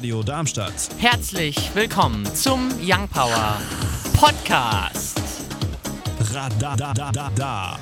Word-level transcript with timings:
Radio 0.00 0.22
Darmstadt. 0.22 0.72
Herzlich 0.96 1.74
willkommen 1.74 2.24
zum 2.24 2.70
Young 2.80 3.06
Power 3.08 3.58
Podcast. 4.14 5.20
Radadadada. 6.32 7.78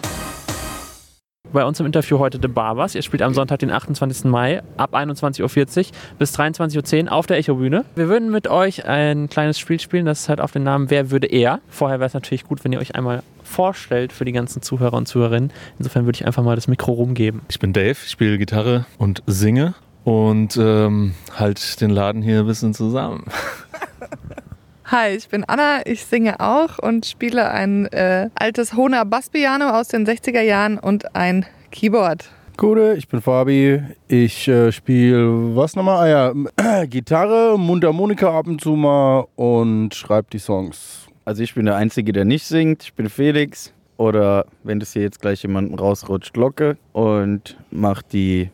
Bei 1.53 1.65
uns 1.65 1.79
im 1.79 1.87
Interview 1.87 2.19
heute 2.19 2.41
The 2.43 2.49
Barbers. 2.49 2.97
Ihr 2.97 3.03
spielt 3.03 3.23
am 3.23 3.35
Sonntag, 3.35 3.61
den 3.61 3.71
28. 3.71 4.25
Mai 4.25 4.65
ab 4.77 4.97
21.40 4.97 5.43
Uhr 5.43 5.93
bis 6.19 6.37
23.10 6.37 7.05
Uhr 7.05 7.13
auf 7.13 7.29
der 7.29 7.37
Echobühne. 7.37 7.85
Wir 7.95 8.09
würden 8.09 8.33
mit 8.33 8.49
euch 8.49 8.85
ein 8.85 9.29
kleines 9.29 9.61
Spiel 9.61 9.79
spielen, 9.79 10.05
das 10.05 10.29
hat 10.29 10.41
auf 10.41 10.51
den 10.51 10.65
Namen 10.65 10.91
Wer 10.91 11.13
würde 11.13 11.29
er? 11.29 11.61
Vorher 11.69 12.01
wäre 12.01 12.09
es 12.09 12.15
natürlich 12.15 12.43
gut, 12.43 12.65
wenn 12.65 12.73
ihr 12.73 12.81
euch 12.81 12.97
einmal 12.97 13.23
vorstellt 13.45 14.13
für 14.13 14.25
die 14.25 14.33
ganzen 14.33 14.61
Zuhörer 14.61 14.95
und 14.95 15.07
Zuhörerinnen. 15.07 15.53
Insofern 15.79 16.05
würde 16.05 16.17
ich 16.17 16.27
einfach 16.27 16.43
mal 16.43 16.57
das 16.57 16.67
Mikro 16.67 16.95
rumgeben. 16.95 17.43
Ich 17.49 17.61
bin 17.61 17.73
Dave, 17.73 17.97
ich 18.05 18.11
spiele 18.11 18.39
Gitarre 18.39 18.87
und 18.99 19.23
singe 19.29 19.77
und 20.09 20.57
ähm, 20.57 21.13
halt 21.37 21.83
den 21.83 21.91
Laden 21.91 22.23
hier 22.23 22.41
ein 22.41 22.47
bisschen 22.47 22.73
zusammen. 22.73 23.27
Hi, 24.87 25.15
ich 25.15 25.29
bin 25.29 25.45
Anna, 25.45 25.83
ich 25.85 26.07
singe 26.07 26.41
auch 26.41 26.79
und 26.79 27.05
spiele 27.05 27.51
ein 27.51 27.85
äh, 27.89 28.31
altes 28.35 28.73
Hohner 28.73 29.05
Basspiano 29.05 29.69
aus 29.69 29.89
den 29.89 30.07
60er 30.07 30.41
Jahren 30.41 30.79
und 30.79 31.15
ein 31.15 31.45
Keyboard. 31.71 32.31
Gute, 32.57 32.95
ich 32.97 33.07
bin 33.07 33.21
Fabi. 33.21 33.83
Ich 34.09 34.49
äh, 34.49 34.73
spiele 34.73 35.55
was 35.55 35.77
nochmal? 35.77 35.99
Ah 35.99 36.09
ja, 36.09 36.85
Gitarre, 36.87 37.59
Mundharmonika 37.59 38.31
ab 38.31 38.47
und 38.47 38.63
zu 38.63 38.77
mal 38.77 39.27
und 39.37 39.95
schreibe 39.95 40.29
die 40.33 40.39
Songs. 40.39 41.07
Also 41.27 41.43
ich 41.43 41.55
bin 41.55 41.67
der 41.67 41.77
Einzige, 41.77 42.13
der 42.13 42.25
nicht 42.25 42.47
singt. 42.47 42.83
Ich 42.83 42.95
bin 42.95 43.11
Felix. 43.11 43.75
Oder 43.99 44.47
wenn 44.63 44.81
das 44.81 44.95
hier 44.95 45.03
jetzt 45.03 45.21
gleich 45.21 45.43
jemandem 45.43 45.79
rausrutscht, 45.79 46.33
Glocke. 46.33 46.79
Und 46.95 47.59
macht 47.71 48.15
die 48.15 48.49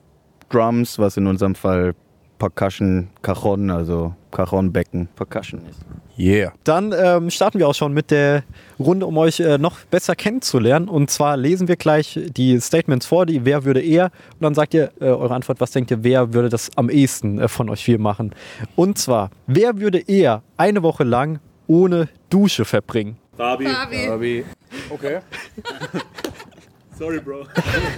Drums, 0.54 0.98
was 0.98 1.16
in 1.16 1.26
unserem 1.26 1.54
Fall 1.54 1.94
Percussion, 2.38 3.08
Cajon, 3.22 3.70
also 3.70 4.14
Cajonbecken, 4.30 5.08
Percussion 5.16 5.62
ist. 5.68 5.80
Yeah. 6.16 6.52
Dann 6.62 6.94
ähm, 6.96 7.30
starten 7.30 7.58
wir 7.58 7.68
auch 7.68 7.74
schon 7.74 7.92
mit 7.92 8.10
der 8.10 8.44
Runde, 8.78 9.06
um 9.06 9.16
euch 9.18 9.40
äh, 9.40 9.58
noch 9.58 9.80
besser 9.86 10.14
kennenzulernen. 10.14 10.88
Und 10.88 11.10
zwar 11.10 11.36
lesen 11.36 11.66
wir 11.66 11.76
gleich 11.76 12.20
die 12.36 12.60
Statements 12.60 13.06
vor, 13.06 13.26
die 13.26 13.44
wer 13.44 13.64
würde 13.64 13.80
eher. 13.80 14.10
Und 14.34 14.42
dann 14.42 14.54
sagt 14.54 14.74
ihr 14.74 14.92
äh, 15.00 15.06
eure 15.06 15.34
Antwort, 15.34 15.60
was 15.60 15.72
denkt 15.72 15.90
ihr, 15.90 16.04
wer 16.04 16.32
würde 16.32 16.48
das 16.48 16.70
am 16.76 16.88
ehesten 16.88 17.40
äh, 17.40 17.48
von 17.48 17.68
euch 17.68 17.84
vier 17.84 17.98
machen. 17.98 18.32
Und 18.76 18.98
zwar, 18.98 19.30
wer 19.46 19.78
würde 19.78 19.98
eher 19.98 20.42
eine 20.56 20.82
Woche 20.82 21.04
lang 21.04 21.40
ohne 21.66 22.08
Dusche 22.30 22.64
verbringen? 22.64 23.16
Fabi. 23.36 23.66
Fabi. 23.66 24.44
Okay. 24.90 25.18
Sorry, 26.98 27.20
Bro. 27.20 27.46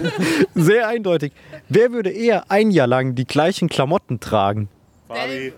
Sehr 0.55 0.87
eindeutig. 0.87 1.31
Wer 1.69 1.91
würde 1.91 2.09
eher 2.09 2.49
ein 2.49 2.71
Jahr 2.71 2.87
lang 2.87 3.15
die 3.15 3.25
gleichen 3.25 3.69
Klamotten 3.69 4.19
tragen? 4.19 4.69
Fabi. 5.07 5.53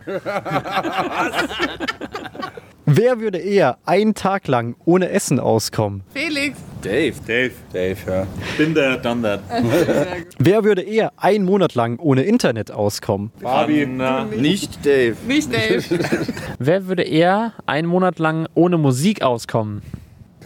Wer 2.86 3.20
würde 3.20 3.38
eher 3.38 3.78
einen 3.86 4.14
Tag 4.14 4.48
lang 4.48 4.76
ohne 4.86 5.10
Essen 5.10 5.40
auskommen? 5.40 6.04
Felix. 6.14 6.58
Dave. 6.82 7.14
Dave. 7.28 7.52
Dave, 7.74 7.98
ja. 8.08 8.28
Bin 8.58 8.74
there, 8.74 8.98
done 9.00 9.22
that. 9.22 9.42
Wer 10.40 10.64
würde 10.64 10.82
eher 10.82 11.12
einen 11.18 11.46
Monat 11.46 11.76
lang 11.76 12.00
ohne 12.00 12.24
Internet 12.24 12.72
auskommen? 12.72 13.32
Fabi. 13.42 13.86
Na, 13.86 14.24
Nicht 14.26 14.86
Dave. 14.86 15.16
Nicht 15.28 15.54
Dave. 15.54 15.84
Wer 16.60 16.88
würde 16.88 17.04
eher 17.04 17.54
einen 17.66 17.88
Monat 17.88 18.18
lang 18.20 18.48
ohne 18.54 18.78
Musik 18.78 19.22
auskommen? 19.22 19.82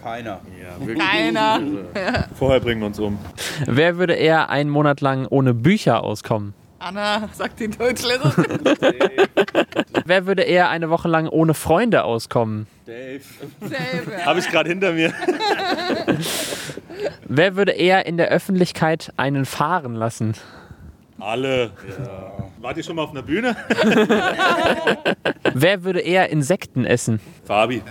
Keiner. 0.04 0.42
Keiner. 0.98 1.62
vorher 2.38 2.60
bringen 2.60 2.82
wir 2.82 2.88
uns 2.88 2.98
um. 2.98 3.18
Wer 3.64 3.96
würde 3.96 4.12
eher 4.12 4.50
einen 4.50 4.68
Monat 4.68 5.00
lang 5.00 5.26
ohne 5.26 5.54
Bücher 5.54 6.04
auskommen? 6.04 6.52
Anna, 6.78 7.26
sagt 7.32 7.60
die 7.60 7.68
Deutschlehrerin. 7.68 8.44
Wer 10.04 10.26
würde 10.26 10.42
eher 10.42 10.68
eine 10.68 10.90
Woche 10.90 11.08
lang 11.08 11.26
ohne 11.26 11.54
Freunde 11.54 12.04
auskommen? 12.04 12.66
Dave. 12.84 13.22
ja. 13.62 14.26
Habe 14.26 14.40
ich 14.40 14.50
gerade 14.50 14.68
hinter 14.68 14.92
mir. 14.92 15.14
Wer 17.26 17.56
würde 17.56 17.72
eher 17.72 18.04
in 18.04 18.18
der 18.18 18.28
Öffentlichkeit 18.28 19.10
einen 19.16 19.46
fahren 19.46 19.94
lassen? 19.94 20.34
Alle. 21.18 21.70
Wart 22.60 22.76
ihr 22.76 22.82
schon 22.82 22.96
mal 22.96 23.02
auf 23.02 23.10
einer 23.10 23.22
Bühne? 23.22 23.56
Wer 25.54 25.84
würde 25.84 26.00
eher 26.00 26.30
Insekten 26.30 26.84
essen? 26.84 27.20
Fabi. 27.44 27.82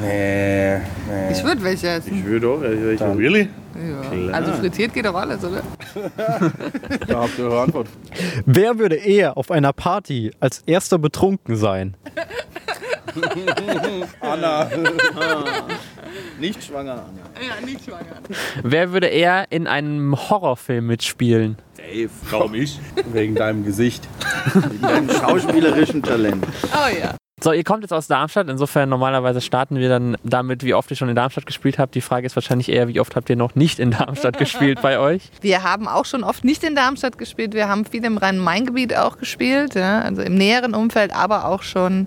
Nee, 0.00 0.78
nee. 0.78 1.32
Ich 1.32 1.44
würde 1.44 1.62
welche 1.62 1.88
essen. 1.88 2.18
Ich 2.18 2.24
würde 2.24 2.48
auch. 2.48 2.62
Ich 2.62 3.00
Really? 3.00 3.48
Ja. 3.74 4.32
Also 4.32 4.52
frittiert 4.54 4.94
geht 4.94 5.04
doch 5.04 5.14
alles, 5.14 5.44
oder? 5.44 5.62
Da 7.06 7.20
habt 7.22 7.38
ihr 7.38 7.44
eure 7.44 7.62
Antwort. 7.62 7.88
Wer 8.46 8.78
würde 8.78 8.96
eher 8.96 9.36
auf 9.36 9.50
einer 9.50 9.72
Party 9.72 10.32
als 10.40 10.62
erster 10.66 10.98
betrunken 10.98 11.56
sein? 11.56 11.96
Anna. 14.20 14.70
Nicht 16.40 16.64
schwanger, 16.64 16.92
Anna. 16.92 17.46
Ja, 17.46 17.64
nicht 17.64 17.84
schwanger. 17.84 18.20
Wer 18.62 18.92
würde 18.92 19.06
eher 19.06 19.46
in 19.50 19.66
einem 19.66 20.16
Horrorfilm 20.30 20.86
mitspielen? 20.86 21.56
Dave. 21.76 22.10
Warum 22.30 22.54
ich? 22.54 22.80
Wegen 23.12 23.34
deinem 23.34 23.64
Gesicht. 23.64 24.08
Wegen 24.52 24.80
deinem 24.80 25.10
schauspielerischen 25.10 26.02
Talent. 26.02 26.44
Oh 26.72 26.88
ja. 26.88 27.14
So, 27.44 27.52
ihr 27.52 27.64
kommt 27.64 27.82
jetzt 27.82 27.92
aus 27.92 28.06
Darmstadt, 28.06 28.48
insofern 28.48 28.88
normalerweise 28.88 29.42
starten 29.42 29.76
wir 29.76 29.90
dann 29.90 30.16
damit, 30.22 30.64
wie 30.64 30.72
oft 30.72 30.90
ihr 30.90 30.96
schon 30.96 31.10
in 31.10 31.14
Darmstadt 31.14 31.44
gespielt 31.44 31.78
habt. 31.78 31.94
Die 31.94 32.00
Frage 32.00 32.24
ist 32.24 32.36
wahrscheinlich 32.36 32.70
eher, 32.70 32.88
wie 32.88 33.00
oft 33.00 33.14
habt 33.16 33.28
ihr 33.28 33.36
noch 33.36 33.54
nicht 33.54 33.80
in 33.80 33.90
Darmstadt 33.90 34.38
gespielt 34.38 34.80
bei 34.80 34.98
euch? 34.98 35.30
Wir 35.42 35.62
haben 35.62 35.86
auch 35.86 36.06
schon 36.06 36.24
oft 36.24 36.42
nicht 36.42 36.64
in 36.64 36.74
Darmstadt 36.74 37.18
gespielt. 37.18 37.52
Wir 37.52 37.68
haben 37.68 37.84
viel 37.84 38.02
im 38.04 38.16
Rhein-Main-Gebiet 38.16 38.96
auch 38.96 39.18
gespielt, 39.18 39.74
ja? 39.74 40.00
also 40.00 40.22
im 40.22 40.36
näheren 40.36 40.74
Umfeld, 40.74 41.14
aber 41.14 41.46
auch 41.46 41.62
schon 41.62 42.06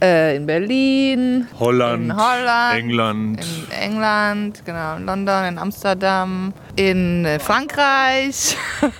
äh, 0.00 0.36
in 0.36 0.46
Berlin, 0.46 1.46
Holland. 1.58 2.04
in 2.04 2.16
Holland, 2.16 2.78
England. 2.78 3.40
in 3.40 3.92
England, 3.92 4.62
genau, 4.64 4.96
in 4.96 5.06
London, 5.06 5.44
in 5.44 5.58
Amsterdam, 5.58 6.52
in 6.76 7.24
äh, 7.24 7.38
Frankreich. 7.38 8.56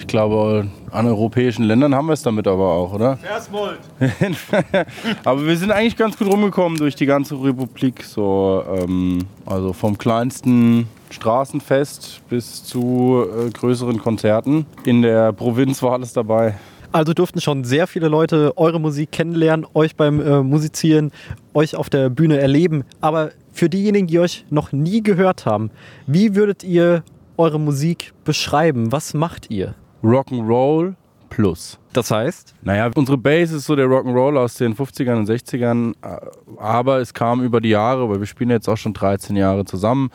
Ich 0.00 0.06
glaube, 0.12 0.66
an 0.90 1.06
europäischen 1.06 1.64
Ländern 1.64 1.94
haben 1.94 2.06
wir 2.06 2.14
es 2.14 2.22
damit 2.22 2.46
aber 2.46 2.72
auch, 2.72 2.94
oder? 2.94 3.18
Versmold. 3.18 3.78
aber 5.24 5.44
wir 5.44 5.54
sind 5.58 5.70
eigentlich 5.70 5.96
ganz 5.96 6.16
gut 6.16 6.28
rumgekommen 6.28 6.78
durch 6.78 6.94
die 6.94 7.04
ganze 7.04 7.34
Republik. 7.34 8.02
So, 8.04 8.64
ähm, 8.74 9.26
also 9.44 9.74
vom 9.74 9.98
kleinsten 9.98 10.88
Straßenfest 11.10 12.22
bis 12.30 12.64
zu 12.64 13.26
äh, 13.28 13.50
größeren 13.50 13.98
Konzerten. 13.98 14.64
In 14.84 15.02
der 15.02 15.32
Provinz 15.32 15.82
war 15.82 15.92
alles 15.92 16.14
dabei. 16.14 16.54
Also 16.90 17.12
durften 17.12 17.40
schon 17.40 17.64
sehr 17.64 17.86
viele 17.86 18.08
Leute 18.08 18.56
eure 18.56 18.80
Musik 18.80 19.12
kennenlernen, 19.12 19.66
euch 19.74 19.94
beim 19.94 20.20
äh, 20.20 20.42
Musizieren, 20.42 21.12
euch 21.52 21.76
auf 21.76 21.90
der 21.90 22.08
Bühne 22.08 22.38
erleben. 22.38 22.84
Aber 23.00 23.30
für 23.52 23.68
diejenigen, 23.68 24.06
die 24.06 24.18
euch 24.18 24.46
noch 24.48 24.72
nie 24.72 25.02
gehört 25.02 25.44
haben, 25.44 25.70
wie 26.06 26.34
würdet 26.34 26.64
ihr 26.64 27.02
eure 27.36 27.60
Musik 27.60 28.14
beschreiben? 28.24 28.90
Was 28.90 29.12
macht 29.12 29.50
ihr? 29.50 29.74
Rock'n'Roll 30.02 30.94
plus. 31.28 31.78
Das 31.98 32.12
heißt, 32.12 32.54
Naja, 32.62 32.92
unsere 32.94 33.18
Base 33.18 33.56
ist 33.56 33.64
so 33.66 33.74
der 33.74 33.86
Rock'n'Roll 33.86 34.38
aus 34.38 34.54
den 34.54 34.76
50ern 34.76 35.16
und 35.16 35.28
60ern, 35.28 35.94
äh, 36.00 36.20
aber 36.56 37.00
es 37.00 37.12
kam 37.12 37.42
über 37.42 37.60
die 37.60 37.70
Jahre, 37.70 38.08
weil 38.08 38.20
wir 38.20 38.26
spielen 38.26 38.50
jetzt 38.50 38.68
auch 38.68 38.76
schon 38.76 38.94
13 38.94 39.34
Jahre 39.34 39.64
zusammen, 39.64 40.10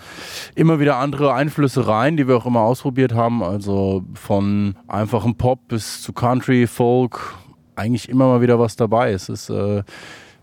immer 0.56 0.80
wieder 0.80 0.96
andere 0.96 1.34
Einflüsse 1.34 1.86
rein, 1.86 2.16
die 2.16 2.26
wir 2.26 2.38
auch 2.38 2.46
immer 2.46 2.62
ausprobiert 2.62 3.14
haben, 3.14 3.44
also 3.44 4.06
von 4.14 4.78
einfachem 4.88 5.36
Pop 5.36 5.68
bis 5.68 6.02
zu 6.02 6.14
Country, 6.14 6.68
Folk, 6.68 7.36
eigentlich 7.76 8.08
immer 8.08 8.28
mal 8.28 8.40
wieder 8.40 8.58
was 8.58 8.78
dabei. 8.78 9.12
Es 9.12 9.28
ist, 9.28 9.50
äh, 9.50 9.84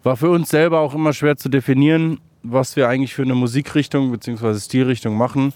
war 0.03 0.17
für 0.19 0.29
uns 0.29 0.51
selber 0.51 0.81
auch 0.81 0.95
immer 0.95 1.15
schwer 1.15 1.39
zu 1.39 1.49
definieren, 1.49 2.21
was 2.43 2.77
wir 2.77 2.87
eigentlich 2.87 3.15
für 3.15 3.23
eine 3.23 3.35
Musikrichtung 3.35 4.13
bzw. 4.13 4.59
Stilrichtung 4.59 5.17
machen. 5.17 5.55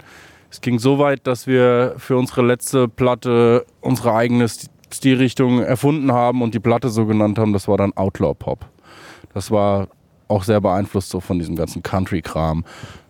Es 0.50 0.62
ging 0.62 0.78
so 0.78 0.98
weit, 0.98 1.26
dass 1.26 1.46
wir 1.46 1.96
für 1.98 2.16
unsere 2.16 2.40
letzte 2.40 2.88
Platte 2.88 3.66
unsere 3.82 4.14
eigene 4.14 4.46
Stilrichtung 4.94 5.60
erfunden 5.60 6.12
haben 6.12 6.42
und 6.42 6.54
die 6.54 6.60
Platte 6.60 6.88
so 6.88 7.06
genannt 7.06 7.38
haben. 7.38 7.52
Das 7.52 7.68
war 7.68 7.76
dann 7.76 7.92
Outlaw 7.96 8.34
Pop. 8.34 8.66
Das 9.32 9.50
war 9.50 9.88
auch 10.28 10.44
sehr 10.44 10.60
beeinflusst 10.60 11.10
so 11.10 11.20
von 11.20 11.38
diesem 11.38 11.56
ganzen 11.56 11.82
Country-Kram. 11.82 12.64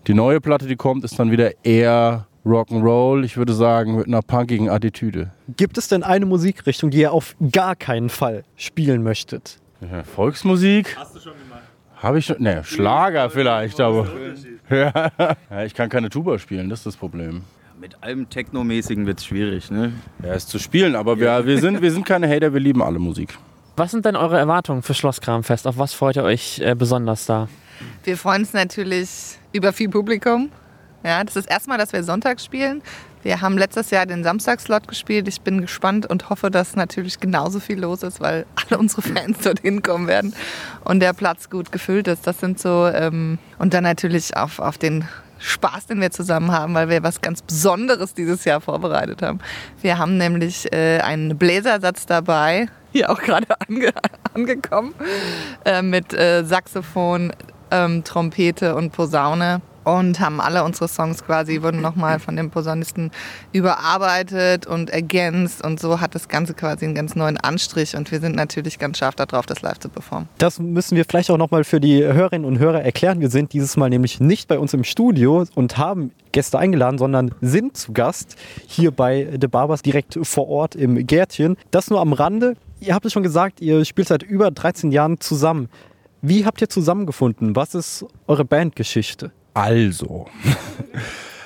Die 0.07 0.15
neue 0.15 0.41
Platte, 0.41 0.67
die 0.67 0.77
kommt, 0.77 1.05
ist 1.05 1.19
dann 1.19 1.31
wieder 1.31 1.53
eher 1.65 2.27
Rock'n'Roll, 2.45 3.25
ich 3.25 3.37
würde 3.37 3.55
sagen, 3.55 3.97
mit 3.97 4.07
einer 4.07 4.21
punkigen 4.21 4.69
Attitüde. 4.69 5.31
gibt 5.57 5.79
es 5.79 5.89
denn 5.89 6.03
eine 6.03 6.27
Musikrichtung, 6.27 6.91
die 6.91 6.99
ihr 6.99 7.13
auf 7.13 7.37
gar 7.53 7.75
keinen 7.75 8.11
Fall 8.11 8.45
spielen 8.57 9.03
möchtet? 9.03 9.59
Ja, 9.81 10.03
Volksmusik? 10.03 10.97
Hast 10.99 11.17
du 11.17 11.21
schon 11.21 11.33
gemacht? 11.33 11.63
Habe 11.97 12.19
ich 12.19 12.27
schon. 12.27 12.43
Ne, 12.43 12.63
Schlager 12.65 13.31
vielleicht, 13.31 13.81
aber. 13.81 14.07
Ja. 14.69 15.11
ja, 15.51 15.65
ich 15.65 15.75
kann 15.75 15.89
keine 15.89 16.11
Tuba 16.11 16.39
spielen, 16.39 16.69
das 16.69 16.81
ist 16.81 16.87
das 16.87 16.97
Problem. 16.97 17.45
Mit 17.81 18.03
allem 18.03 18.31
Technomäßigen 18.31 19.05
wird 19.07 19.19
es 19.19 19.27
schwierig, 19.27 19.71
ne? 19.71 19.93
Ja, 20.23 20.35
ist 20.35 20.49
zu 20.49 20.61
spielen, 20.61 20.95
aber 20.95 21.19
wir, 21.19 21.45
wir, 21.45 21.59
sind, 21.59 21.83
wir 21.83 21.91
sind 21.91 22.07
keine 22.07 22.29
Hater, 22.29 22.53
wir 22.53 22.61
lieben 22.61 22.83
alle 22.83 23.01
Musik. 23.01 23.37
Was 23.77 23.91
sind 23.91 24.05
denn 24.05 24.15
eure 24.15 24.39
Erwartungen 24.39 24.83
für 24.83 24.95
Schlosskramfest? 24.95 25.67
Auf 25.67 25.77
was 25.77 25.93
freut 25.93 26.15
ihr 26.17 26.23
euch 26.23 26.61
äh, 26.61 26.77
besonders 26.77 27.27
da? 27.27 27.49
Wir 28.05 28.17
freuen 28.17 28.43
uns 28.43 28.53
natürlich 28.53 29.39
über 29.53 29.73
viel 29.73 29.89
Publikum. 29.89 30.51
Ja, 31.05 31.25
das 31.25 31.35
ist 31.35 31.47
das 31.47 31.53
erste 31.53 31.69
Mal, 31.69 31.79
dass 31.79 31.93
wir 31.93 32.05
sonntags 32.05 32.45
spielen. 32.45 32.81
Wir 33.25 33.41
haben 33.41 33.59
letztes 33.59 33.91
Jahr 33.91 34.07
den 34.07 34.23
Samstagslot 34.23 34.87
gespielt. 34.87 35.27
Ich 35.27 35.41
bin 35.41 35.61
gespannt 35.61 36.07
und 36.07 36.31
hoffe, 36.31 36.51
dass 36.51 36.77
natürlich 36.77 37.19
genauso 37.19 37.59
viel 37.59 37.81
los 37.81 38.05
ist, 38.05 38.21
weil 38.21 38.47
alle 38.71 38.79
unsere 38.79 39.03
Fans 39.03 39.39
dorthin 39.41 39.83
kommen 39.83 40.07
werden 40.07 40.33
und 40.85 41.01
der 41.01 41.13
Platz 41.13 41.51
gut 41.51 41.73
gefüllt 41.73 42.07
ist. 42.07 42.25
Das 42.27 42.39
sind 42.39 42.61
so, 42.61 42.87
ähm, 42.87 43.39
und 43.59 43.75
dann 43.75 43.83
natürlich 43.83 44.37
auf, 44.37 44.61
auf 44.61 44.79
den 44.79 45.09
Spaß, 45.39 45.87
den 45.87 46.01
wir 46.01 46.11
zusammen 46.11 46.53
haben, 46.53 46.75
weil 46.75 46.89
wir 46.89 47.03
was 47.03 47.21
ganz 47.21 47.43
Besonderes 47.43 48.15
dieses 48.15 48.45
Jahr 48.45 48.61
vorbereitet 48.61 49.23
haben. 49.23 49.39
Wir 49.83 49.99
haben 49.99 50.17
nämlich 50.17 50.73
äh, 50.73 51.01
einen 51.01 51.37
Bläsersatz 51.37 52.07
dabei, 52.07 52.69
hier 52.93 53.11
auch 53.11 53.21
gerade 53.21 53.47
ange 53.69 53.93
angekommen, 54.33 54.95
äh, 55.65 55.83
mit 55.83 56.13
äh, 56.13 56.45
Saxophon, 56.45 57.33
ähm, 57.71 58.05
Trompete 58.05 58.75
und 58.75 58.93
Posaune 58.93 59.61
und 59.85 60.21
haben 60.21 60.41
alle 60.41 60.65
unsere 60.65 60.89
Songs 60.89 61.25
quasi, 61.25 61.63
wurden 61.63 61.81
nochmal 61.81 62.19
von 62.19 62.37
dem 62.37 62.51
Posaunisten 62.51 63.11
überarbeitet 63.53 64.67
und 64.67 64.91
ergänzt 64.91 65.65
und 65.65 65.79
so 65.79 66.01
hat 66.01 66.15
das 66.15 66.29
Ganze 66.29 66.55
quasi 66.55 66.85
einen 66.85 66.95
ganz 66.95 67.15
neuen 67.15 67.37
Anstrich 67.37 67.97
und 67.97 68.11
wir 68.11 68.21
sind 68.21 68.37
natürlich 68.37 68.79
ganz 68.79 68.99
scharf 68.99 69.15
darauf, 69.15 69.47
das 69.47 69.63
live 69.63 69.79
zu 69.79 69.89
performen. 69.89 70.29
Das 70.39 70.59
müssen 70.59 70.97
wir 70.97 71.05
vielleicht 71.05 71.31
auch 71.31 71.39
nochmal 71.39 71.65
für 71.65 71.81
die 71.81 72.03
Hörerinnen 72.03 72.47
und 72.47 72.59
Hörer 72.59 72.83
erklären. 72.83 73.21
Wir 73.21 73.31
sind 73.31 73.53
dieses 73.53 73.77
Mal 73.77 73.91
nämlich 73.91 74.21
nicht 74.21 74.49
bei 74.49 74.59
uns 74.59 74.75
im 74.75 74.85
Studio 74.85 75.45
und 75.55 75.79
haben 75.79 76.11
Gäste 76.33 76.59
eingeladen, 76.59 76.99
sondern 76.99 77.31
sind 77.41 77.77
zu 77.77 77.93
Gast 77.93 78.37
hier 78.67 78.91
bei 78.91 79.29
The 79.41 79.47
Barbers 79.47 79.83
direkt 79.83 80.19
vor 80.23 80.49
Ort 80.49 80.75
im 80.75 81.07
Gärtchen. 81.07 81.57
Das 81.71 81.91
nur 81.91 82.01
am 82.01 82.13
Rande. 82.13 82.57
Ihr 82.81 82.95
habt 82.95 83.07
es 83.07 83.13
schon 83.13 83.23
gesagt, 83.23 83.61
ihr 83.61 83.85
spielt 83.85 84.09
seit 84.09 84.23
über 84.23 84.51
13 84.51 84.91
Jahren 84.91 85.21
zusammen. 85.21 85.69
Wie 86.23 86.45
habt 86.45 86.61
ihr 86.61 86.69
zusammengefunden? 86.69 87.55
Was 87.55 87.75
ist 87.75 88.05
eure 88.27 88.45
Bandgeschichte? 88.45 89.31
Also, 89.55 90.27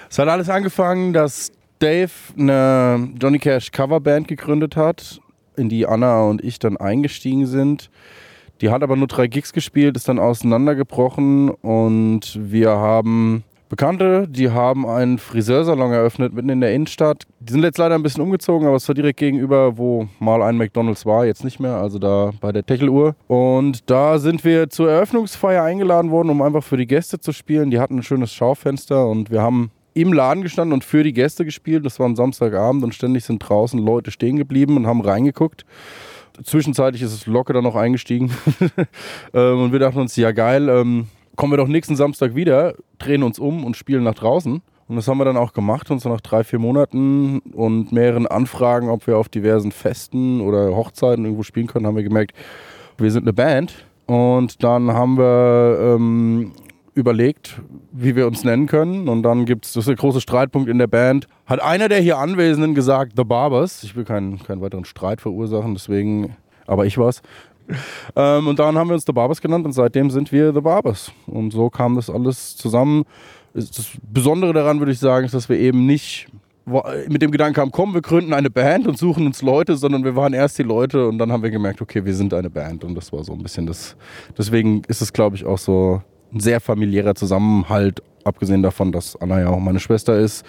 es 0.09 0.19
hat 0.19 0.29
alles 0.29 0.49
angefangen, 0.49 1.13
dass 1.13 1.53
Dave 1.79 2.11
eine 2.39 3.11
Johnny 3.21 3.39
Cash 3.39 3.71
Coverband 3.71 4.27
gegründet 4.27 4.77
hat, 4.77 5.21
in 5.57 5.69
die 5.69 5.87
Anna 5.87 6.23
und 6.23 6.43
ich 6.43 6.59
dann 6.59 6.79
eingestiegen 6.79 7.47
sind. 7.47 7.91
Die 8.63 8.71
hat 8.71 8.83
aber 8.83 8.97
nur 8.97 9.07
drei 9.07 9.27
Gigs 9.27 9.53
gespielt, 9.53 9.97
ist 9.97 10.09
dann 10.09 10.19
auseinandergebrochen 10.19 11.51
und 11.51 12.39
wir 12.41 12.71
haben 12.71 13.45
Bekannte, 13.69 14.27
die 14.29 14.51
haben 14.51 14.87
einen 14.87 15.19
Friseursalon 15.19 15.93
eröffnet 15.93 16.33
mitten 16.33 16.49
in 16.49 16.61
der 16.61 16.75
Innenstadt. 16.75 17.27
Die 17.41 17.53
sind 17.53 17.63
jetzt 17.63 17.79
leider 17.79 17.95
ein 17.95 18.03
bisschen 18.03 18.23
umgezogen, 18.23 18.67
aber 18.67 18.77
es 18.77 18.89
war 18.89 18.95
direkt 18.95 19.19
gegenüber, 19.19 19.77
wo 19.77 20.09
mal 20.19 20.43
ein 20.43 20.57
McDonalds 20.57 21.05
war, 21.05 21.27
jetzt 21.27 21.45
nicht 21.45 21.61
mehr, 21.61 21.77
also 21.77 21.99
da 21.99 22.31
bei 22.41 22.51
der 22.51 22.65
Techeluhr. 22.65 23.15
Und 23.27 23.91
da 23.91 24.19
sind 24.19 24.45
wir 24.45 24.71
zur 24.71 24.91
Eröffnungsfeier 24.91 25.63
eingeladen 25.63 26.11
worden, 26.11 26.31
um 26.31 26.41
einfach 26.41 26.63
für 26.63 26.79
die 26.79 26.87
Gäste 26.87 27.21
zu 27.21 27.33
spielen. 27.33 27.71
Die 27.71 27.79
hatten 27.79 27.99
ein 27.99 28.03
schönes 28.03 28.33
Schaufenster 28.33 29.07
und 29.07 29.31
wir 29.31 29.43
haben 29.43 29.71
im 29.93 30.13
Laden 30.13 30.43
gestanden 30.43 30.73
und 30.73 30.85
für 30.85 31.03
die 31.03 31.13
Gäste 31.13 31.45
gespielt. 31.45 31.85
Das 31.85 31.99
war 31.99 32.07
am 32.07 32.17
Samstagabend 32.17 32.85
und 32.85 32.95
ständig 32.95 33.25
sind 33.25 33.41
draußen 33.41 33.79
Leute 33.79 34.11
stehen 34.11 34.37
geblieben 34.37 34.77
und 34.77 34.87
haben 34.87 35.01
reingeguckt. 35.01 35.67
Zwischenzeitlich 36.43 37.03
ist 37.03 37.13
es 37.13 37.27
locker 37.27 37.53
dann 37.53 37.65
noch 37.65 37.77
eingestiegen. 37.77 38.31
Ähm, 39.35 39.61
und 39.65 39.73
wir 39.73 39.79
dachten 39.79 39.99
uns, 39.99 40.17
ja 40.17 40.33
geil, 40.33 40.71
ähm, 40.71 41.09
kommen 41.39 41.53
wir 41.53 41.57
doch 41.57 41.69
nächsten 41.69 41.95
Samstag 41.95 42.35
wieder, 42.35 42.75
drehen 42.99 43.23
uns 43.23 43.39
um 43.39 43.65
und 43.65 43.77
spielen 43.77 44.03
nach 44.03 44.17
draußen. 44.17 44.61
Und 44.89 44.97
das 44.97 45.07
haben 45.07 45.19
wir 45.19 45.25
dann 45.25 45.37
auch 45.37 45.53
gemacht 45.53 45.89
und 45.91 46.01
so 46.01 46.09
nach 46.09 46.21
drei, 46.21 46.43
vier 46.43 46.59
Monaten 46.59 47.39
und 47.53 47.93
mehreren 47.93 48.27
Anfragen, 48.27 48.89
ob 48.89 49.07
wir 49.07 49.17
auf 49.17 49.29
diversen 49.29 49.71
Festen 49.71 50.41
oder 50.41 50.75
Hochzeiten 50.75 51.25
irgendwo 51.25 51.45
spielen 51.45 51.69
können, 51.69 51.87
haben 51.87 51.95
wir 51.95 52.03
gemerkt, 52.03 52.33
wir 52.97 53.13
sind 53.13 53.23
eine 53.23 53.33
Band. 53.33 53.87
Und 54.07 54.65
dann 54.65 54.93
haben 54.93 55.17
wir 55.17 55.79
ähm, 55.81 56.53
überlegt, 56.95 57.61
wie 57.93 58.17
wir 58.17 58.27
uns 58.27 58.43
nennen 58.43 58.67
können. 58.67 59.09
Und 59.09 59.23
dann 59.23 59.45
gibt 59.45 59.65
es, 59.65 59.75
das 59.75 59.83
ist 59.83 59.89
der 59.89 59.97
große 59.97 60.21
Streitpunkt 60.21 60.69
in 60.69 60.79
der 60.79 60.89
Band, 60.89 61.29
hat 61.47 61.63
einer 61.63 61.89
der 61.89 62.01
hier 62.01 62.19
Anwesenden 62.19 62.75
gesagt, 62.75 63.13
The 63.17 63.23
Barbers. 63.23 63.85
Ich 63.85 63.95
will 63.95 64.05
keinen, 64.05 64.43
keinen 64.43 64.61
weiteren 64.61 64.85
Streit 64.85 65.21
verursachen, 65.21 65.75
deswegen, 65.75 66.37
aber 66.67 66.85
ich 66.85 66.99
war's. 66.99 67.23
Ähm, 68.17 68.49
und 68.49 68.59
dann 68.59 68.77
haben 68.77 68.89
wir 68.89 68.95
uns 68.95 69.05
The 69.07 69.13
Barbers 69.13 69.41
genannt 69.41 69.67
und 69.67 69.73
seitdem 69.73 70.11
sind 70.11 70.33
wir 70.33 70.53
The 70.53 70.61
Barbers. 70.61 71.13
Und 71.27 71.53
so 71.53 71.71
kam 71.71 71.97
das 71.97 72.11
alles 72.11 72.57
zusammen. 72.57 73.05
Das 73.55 73.91
Besondere 74.03 74.53
daran 74.53 74.79
würde 74.79 74.93
ich 74.93 74.99
sagen, 74.99 75.27
ist, 75.27 75.35
dass 75.35 75.49
wir 75.49 75.59
eben 75.59 75.87
nicht 75.87 76.29
mit 77.09 77.23
dem 77.23 77.31
Gedanken 77.31 77.61
haben, 77.61 77.71
komm, 77.71 77.95
wir 77.95 78.03
gründen 78.03 78.33
eine 78.35 78.51
Band 78.51 78.87
und 78.87 78.99
suchen 78.99 79.27
uns 79.27 79.43
Leute, 79.43 79.77
sondern 79.77 80.05
wir 80.05 80.17
waren 80.17 80.35
erst 80.35 80.59
die 80.59 80.63
Leute 80.63 81.09
und 81.09 81.19
dann 81.19 81.33
haben 81.33 81.43
wir 81.43 81.51
gemerkt, 81.51 81.81
okay, 81.81 82.05
wir 82.05 82.15
sind 82.15 82.35
eine 82.35 82.51
Band 82.51 82.85
und 82.85 82.95
das 82.95 83.13
war 83.13 83.25
so 83.25 83.33
ein 83.33 83.43
bisschen 83.43 83.67
das. 83.67 83.97
Deswegen 84.37 84.83
ist 84.87 85.01
es, 85.01 85.13
glaube 85.13 85.37
ich, 85.37 85.45
auch 85.45 85.59
so 85.59 86.03
ein 86.33 86.41
sehr 86.41 86.61
familiärer 86.61 87.15
Zusammenhalt, 87.15 88.03
abgesehen 88.25 88.63
davon, 88.63 88.93
dass 88.93 89.17
Anna 89.17 89.41
ja 89.41 89.49
auch 89.49 89.61
meine 89.61 89.81
Schwester 89.81 90.19
ist. 90.19 90.45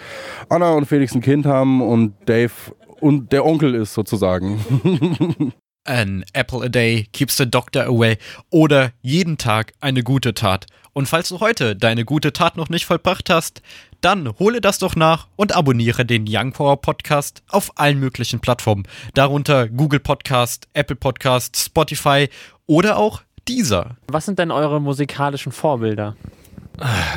Anna 0.48 0.72
und 0.72 0.86
Felix 0.86 1.14
ein 1.14 1.22
Kind 1.22 1.46
haben 1.46 1.80
und 1.80 2.12
Dave 2.26 2.52
und 3.00 3.32
der 3.32 3.46
Onkel 3.46 3.74
ist 3.74 3.94
sozusagen. 3.94 4.60
An 5.84 6.24
apple 6.34 6.62
a 6.62 6.68
day 6.68 7.06
keeps 7.12 7.36
the 7.36 7.50
doctor 7.50 7.84
away 7.84 8.18
oder 8.50 8.92
jeden 9.00 9.38
Tag 9.38 9.72
eine 9.80 10.02
gute 10.02 10.34
Tat. 10.34 10.66
Und 10.92 11.06
falls 11.06 11.28
du 11.28 11.40
heute 11.40 11.76
deine 11.76 12.04
gute 12.04 12.32
Tat 12.32 12.56
noch 12.56 12.68
nicht 12.68 12.84
vollbracht 12.84 13.30
hast, 13.30 13.62
dann 14.00 14.38
hole 14.38 14.60
das 14.60 14.78
doch 14.78 14.96
nach 14.96 15.28
und 15.36 15.54
abonniere 15.54 16.04
den 16.04 16.24
Young 16.28 16.52
Power 16.52 16.80
Podcast 16.80 17.42
auf 17.48 17.72
allen 17.76 17.98
möglichen 17.98 18.40
Plattformen, 18.40 18.84
darunter 19.14 19.68
Google 19.68 20.00
Podcast, 20.00 20.68
Apple 20.74 20.96
Podcast, 20.96 21.56
Spotify 21.56 22.28
oder 22.66 22.96
auch 22.96 23.22
dieser. 23.48 23.96
Was 24.08 24.26
sind 24.26 24.38
denn 24.38 24.50
eure 24.50 24.80
musikalischen 24.80 25.52
Vorbilder? 25.52 26.16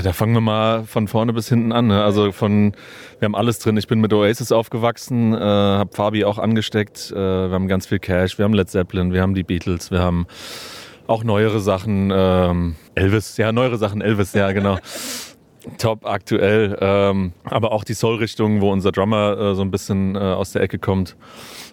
Da 0.03 0.11
fangen 0.11 0.33
wir 0.33 0.41
mal 0.41 0.83
von 0.83 1.07
vorne 1.07 1.31
bis 1.31 1.47
hinten 1.47 1.71
an. 1.71 1.87
Ne? 1.87 2.03
Also 2.03 2.31
von, 2.31 2.73
wir 3.19 3.25
haben 3.25 3.35
alles 3.35 3.59
drin. 3.59 3.77
Ich 3.77 3.87
bin 3.87 4.01
mit 4.01 4.11
Oasis 4.11 4.51
aufgewachsen, 4.51 5.33
äh, 5.33 5.39
habe 5.39 5.93
Fabi 5.93 6.25
auch 6.25 6.37
angesteckt. 6.37 7.11
Äh, 7.11 7.15
wir 7.15 7.51
haben 7.51 7.67
ganz 7.67 7.87
viel 7.87 7.99
Cash, 7.99 8.37
wir 8.37 8.45
haben 8.45 8.53
Led 8.53 8.69
Zeppelin, 8.69 9.13
wir 9.13 9.21
haben 9.21 9.33
die 9.33 9.43
Beatles, 9.43 9.91
wir 9.91 10.01
haben 10.01 10.27
auch 11.07 11.23
neuere 11.23 11.59
Sachen. 11.59 12.11
Ähm, 12.13 12.75
Elvis, 12.95 13.37
ja, 13.37 13.51
neuere 13.51 13.77
Sachen, 13.77 14.01
Elvis, 14.01 14.33
ja, 14.33 14.51
genau. 14.51 14.77
Top 15.77 16.05
aktuell. 16.05 16.77
Ähm, 16.81 17.31
aber 17.45 17.71
auch 17.71 17.85
die 17.85 17.93
Soul-Richtung, 17.93 18.59
wo 18.59 18.71
unser 18.71 18.91
Drummer 18.91 19.37
äh, 19.37 19.55
so 19.55 19.61
ein 19.61 19.71
bisschen 19.71 20.15
äh, 20.15 20.19
aus 20.19 20.51
der 20.51 20.61
Ecke 20.61 20.77
kommt. 20.77 21.15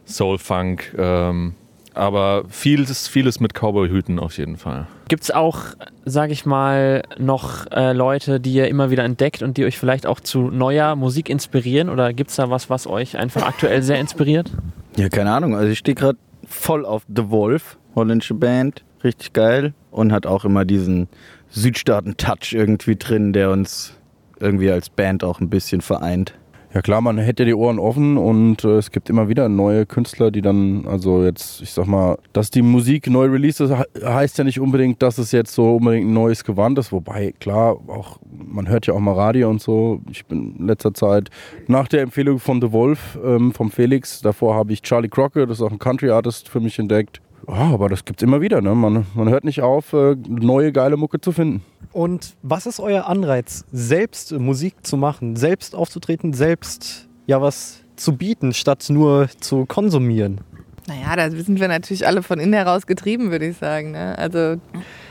Soul, 0.04 0.38
Funk. 0.38 0.94
Ähm, 0.96 1.54
aber 1.94 2.44
vieles, 2.48 3.08
vieles 3.08 3.40
mit 3.40 3.54
Cowboy-Hüten 3.54 4.18
auf 4.18 4.38
jeden 4.38 4.56
Fall. 4.56 4.86
Gibt 5.08 5.24
es 5.24 5.30
auch, 5.30 5.58
sage 6.04 6.32
ich 6.32 6.46
mal, 6.46 7.02
noch 7.18 7.66
äh, 7.70 7.92
Leute, 7.92 8.40
die 8.40 8.52
ihr 8.52 8.68
immer 8.68 8.90
wieder 8.90 9.04
entdeckt 9.04 9.42
und 9.42 9.56
die 9.56 9.64
euch 9.64 9.78
vielleicht 9.78 10.06
auch 10.06 10.20
zu 10.20 10.50
neuer 10.50 10.96
Musik 10.96 11.28
inspirieren? 11.28 11.88
Oder 11.88 12.12
gibt 12.12 12.30
es 12.30 12.36
da 12.36 12.50
was, 12.50 12.70
was 12.70 12.86
euch 12.86 13.16
einfach 13.16 13.42
aktuell 13.42 13.82
sehr 13.82 13.98
inspiriert? 13.98 14.50
Ja, 14.96 15.08
keine 15.08 15.32
Ahnung. 15.32 15.54
Also 15.54 15.68
ich 15.68 15.78
stehe 15.78 15.94
gerade 15.94 16.18
voll 16.46 16.84
auf 16.84 17.02
The 17.08 17.30
Wolf, 17.30 17.78
holländische 17.94 18.34
Band. 18.34 18.84
Richtig 19.02 19.32
geil. 19.32 19.74
Und 19.90 20.12
hat 20.12 20.26
auch 20.26 20.44
immer 20.44 20.64
diesen 20.64 21.08
Südstaaten-Touch 21.50 22.52
irgendwie 22.52 22.96
drin, 22.96 23.32
der 23.32 23.50
uns 23.50 23.94
irgendwie 24.38 24.70
als 24.70 24.90
Band 24.90 25.24
auch 25.24 25.40
ein 25.40 25.50
bisschen 25.50 25.80
vereint. 25.80 26.34
Ja 26.72 26.82
klar, 26.82 27.00
man 27.00 27.18
hätte 27.18 27.44
die 27.44 27.54
Ohren 27.54 27.80
offen 27.80 28.16
und 28.16 28.62
äh, 28.62 28.76
es 28.76 28.92
gibt 28.92 29.10
immer 29.10 29.28
wieder 29.28 29.48
neue 29.48 29.86
Künstler, 29.86 30.30
die 30.30 30.40
dann, 30.40 30.86
also 30.86 31.24
jetzt, 31.24 31.60
ich 31.62 31.72
sag 31.72 31.88
mal, 31.88 32.16
dass 32.32 32.50
die 32.50 32.62
Musik 32.62 33.08
neu 33.08 33.26
released 33.26 33.60
ist, 33.60 33.74
heißt 34.04 34.38
ja 34.38 34.44
nicht 34.44 34.60
unbedingt, 34.60 35.02
dass 35.02 35.18
es 35.18 35.32
jetzt 35.32 35.52
so 35.52 35.74
unbedingt 35.74 36.08
ein 36.08 36.12
neues 36.12 36.44
Gewand 36.44 36.78
ist. 36.78 36.92
Wobei, 36.92 37.34
klar, 37.40 37.76
auch 37.88 38.20
man 38.30 38.68
hört 38.68 38.86
ja 38.86 38.94
auch 38.94 39.00
mal 39.00 39.14
Radio 39.14 39.50
und 39.50 39.60
so. 39.60 40.00
Ich 40.12 40.26
bin 40.26 40.54
in 40.60 40.66
letzter 40.68 40.94
Zeit 40.94 41.30
nach 41.66 41.88
der 41.88 42.02
Empfehlung 42.02 42.38
von 42.38 42.60
The 42.60 42.70
Wolf, 42.70 43.18
ähm, 43.24 43.52
vom 43.52 43.72
Felix, 43.72 44.20
davor 44.20 44.54
habe 44.54 44.72
ich 44.72 44.82
Charlie 44.82 45.08
Crockett, 45.08 45.50
das 45.50 45.58
ist 45.58 45.62
auch 45.62 45.72
ein 45.72 45.80
Country-Artist 45.80 46.48
für 46.48 46.60
mich 46.60 46.78
entdeckt. 46.78 47.20
Ja, 47.48 47.54
aber 47.54 47.88
das 47.88 48.04
gibt's 48.04 48.22
immer 48.22 48.40
wieder. 48.40 48.60
Ne? 48.60 48.74
Man, 48.74 49.06
man 49.14 49.28
hört 49.28 49.44
nicht 49.44 49.62
auf, 49.62 49.92
äh, 49.92 50.16
neue 50.28 50.72
geile 50.72 50.96
Mucke 50.96 51.20
zu 51.20 51.32
finden. 51.32 51.62
Und 51.92 52.36
was 52.42 52.66
ist 52.66 52.80
euer 52.80 53.06
Anreiz, 53.06 53.64
selbst 53.72 54.32
Musik 54.32 54.86
zu 54.86 54.96
machen, 54.96 55.36
selbst 55.36 55.74
aufzutreten, 55.74 56.32
selbst 56.32 57.08
ja 57.26 57.40
was 57.40 57.80
zu 57.96 58.16
bieten, 58.16 58.52
statt 58.52 58.86
nur 58.88 59.28
zu 59.40 59.66
konsumieren? 59.66 60.40
Naja, 60.86 61.14
da 61.16 61.30
sind 61.30 61.60
wir 61.60 61.68
natürlich 61.68 62.06
alle 62.06 62.22
von 62.22 62.40
innen 62.40 62.52
heraus 62.52 62.86
getrieben, 62.86 63.30
würde 63.30 63.46
ich 63.46 63.56
sagen. 63.56 63.92
Ne? 63.92 64.18
Also, 64.18 64.56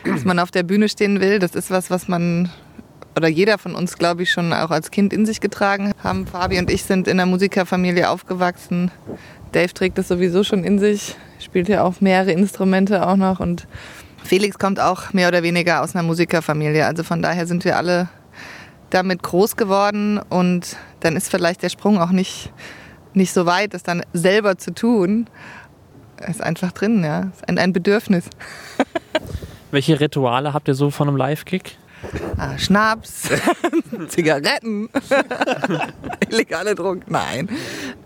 dass 0.04 0.26
man 0.26 0.40
auf 0.40 0.52
der 0.52 0.64
Bühne 0.64 0.90
stehen 0.90 1.22
will, 1.22 1.40
das 1.40 1.56
ist 1.56 1.72
was, 1.72 1.90
was 1.90 2.08
man 2.08 2.50
oder 3.16 3.28
jeder 3.28 3.58
von 3.58 3.76
uns, 3.76 3.98
glaube 3.98 4.24
ich, 4.24 4.32
schon 4.32 4.54
auch 4.54 4.72
als 4.72 4.92
Kind 4.92 5.14
in 5.14 5.26
sich 5.26 5.42
getragen 5.42 5.92
haben. 6.02 6.26
Fabi 6.26 6.58
und 6.60 6.70
ich 6.70 6.84
sind 6.84 7.08
in 7.08 7.20
einer 7.20 7.30
Musikerfamilie 7.30 8.10
aufgewachsen. 8.10 8.92
Dave 9.52 9.74
trägt 9.74 9.98
das 9.98 10.08
sowieso 10.08 10.44
schon 10.44 10.64
in 10.64 10.80
sich, 10.80 11.16
spielt 11.40 11.70
ja 11.70 11.84
auch 11.84 12.02
mehrere 12.02 12.32
Instrumente 12.32 13.08
auch 13.08 13.16
noch 13.16 13.40
und 13.40 13.68
Felix 14.24 14.60
kommt 14.60 14.80
auch 14.80 15.14
mehr 15.14 15.28
oder 15.28 15.44
weniger 15.44 15.82
aus 15.82 15.96
einer 15.96 16.04
Musikerfamilie. 16.04 16.86
Also 16.86 17.04
von 17.04 17.22
daher 17.22 17.48
sind 17.48 17.66
wir 17.66 17.78
alle 17.78 18.10
damit 18.90 19.24
groß 19.24 19.56
geworden 19.56 20.20
und 20.30 20.78
dann 21.00 21.16
ist 21.16 21.30
vielleicht 21.30 21.64
der 21.64 21.70
Sprung 21.70 22.00
auch 22.00 22.12
nicht, 22.12 22.52
nicht 23.14 23.34
so 23.34 23.46
weit, 23.46 23.74
das 23.74 23.84
dann 23.84 24.04
selber 24.14 24.58
zu 24.58 24.74
tun. 24.74 25.28
Ist 26.28 26.42
einfach 26.42 26.72
drin, 26.72 27.04
ja. 27.04 27.32
Ist 27.34 27.48
ein, 27.48 27.58
ein 27.58 27.74
Bedürfnis. 27.74 28.26
Welche 29.72 30.00
Rituale 30.00 30.54
habt 30.54 30.68
ihr 30.68 30.76
so 30.76 30.90
von 30.90 31.08
einem 31.08 31.18
Live-Gig? 31.18 31.78
Ah, 32.38 32.58
Schnaps, 32.58 33.30
Zigaretten, 34.08 34.90
illegale 36.30 36.74
Drogen, 36.74 37.04
nein. 37.08 37.50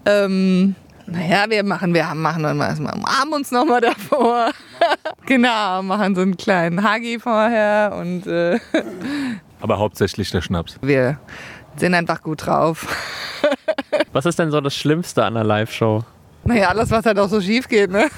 Ähm, 0.05 0.75
naja, 1.05 1.45
wir 1.49 1.63
machen, 1.63 1.93
wir 1.93 2.05
machen 2.15 2.43
dann 2.43 2.57
mal, 2.57 2.73
umarmen 2.73 3.33
uns 3.33 3.51
nochmal 3.51 3.81
davor. 3.81 4.51
genau, 5.25 5.81
machen 5.83 6.15
so 6.15 6.21
einen 6.21 6.37
kleinen 6.37 6.83
Hagi 6.83 7.19
vorher 7.19 7.95
und 7.99 8.25
äh, 8.27 8.59
Aber 9.61 9.79
hauptsächlich 9.79 10.31
der 10.31 10.41
Schnaps. 10.41 10.77
wir 10.81 11.19
sind 11.75 11.93
einfach 11.93 12.21
gut 12.21 12.45
drauf. 12.45 12.87
Was 14.11 14.25
ist 14.25 14.39
denn 14.39 14.51
so 14.51 14.61
das 14.61 14.75
Schlimmste 14.75 15.25
an 15.25 15.33
der 15.33 15.43
Live-Show? 15.43 16.03
Naja, 16.45 16.69
alles, 16.69 16.91
was 16.91 17.05
halt 17.05 17.17
auch 17.19 17.29
so 17.29 17.41
schief 17.41 17.67
geht, 17.67 17.89
ne? 17.89 18.09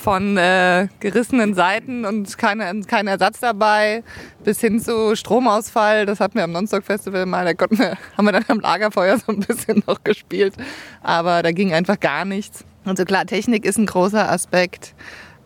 Von 0.00 0.36
äh, 0.36 0.88
gerissenen 1.00 1.54
Seiten 1.54 2.04
und 2.04 2.38
keine, 2.38 2.82
kein 2.82 3.06
Ersatz 3.08 3.40
dabei, 3.40 4.04
bis 4.44 4.60
hin 4.60 4.80
zu 4.80 5.16
Stromausfall. 5.16 6.06
Das 6.06 6.20
hatten 6.20 6.36
wir 6.36 6.44
am 6.44 6.52
Nonstock 6.52 6.84
Festival 6.84 7.26
mal. 7.26 7.44
Da 7.44 7.54
konnten 7.54 7.78
wir, 7.78 7.98
haben 8.16 8.24
wir 8.24 8.32
dann 8.32 8.44
am 8.48 8.60
Lagerfeuer 8.60 9.18
so 9.18 9.32
ein 9.32 9.40
bisschen 9.40 9.82
noch 9.86 10.02
gespielt. 10.04 10.54
Aber 11.02 11.42
da 11.42 11.50
ging 11.52 11.72
einfach 11.72 11.98
gar 11.98 12.24
nichts. 12.24 12.64
Und 12.84 12.96
so 12.96 13.04
klar, 13.04 13.26
Technik 13.26 13.64
ist 13.64 13.76
ein 13.76 13.86
großer 13.86 14.30
Aspekt. 14.30 14.94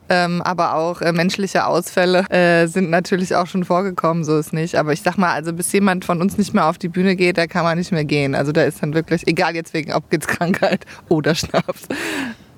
Ähm, 0.09 0.43
aber 0.43 0.75
auch 0.75 1.01
äh, 1.01 1.13
menschliche 1.13 1.65
Ausfälle 1.67 2.29
äh, 2.29 2.67
sind 2.67 2.91
natürlich 2.91 3.35
auch 3.35 3.47
schon 3.47 3.65
vorgekommen, 3.65 4.25
so 4.25 4.37
ist 4.37 4.53
nicht. 4.53 4.75
Aber 4.75 4.93
ich 4.93 5.01
sag 5.01 5.17
mal, 5.17 5.33
also 5.33 5.53
bis 5.55 5.73
jemand 5.73 6.05
von 6.05 6.21
uns 6.21 6.37
nicht 6.37 6.53
mehr 6.53 6.67
auf 6.67 6.77
die 6.77 6.89
Bühne 6.89 7.17
geht, 7.17 7.39
da 7.39 7.47
kann 7.47 7.65
man 7.65 7.79
nicht 7.79 7.93
mehr 7.93 8.05
gehen. 8.05 8.35
Also 8.35 8.53
da 8.53 8.63
ist 8.65 8.83
dann 8.83 8.93
wirklich, 8.93 9.27
egal 9.27 9.55
jetzt 9.55 9.73
wegen 9.73 9.93
Abgitskrankheit 9.93 10.85
oder 11.09 11.35
Schnaps. 11.35 11.89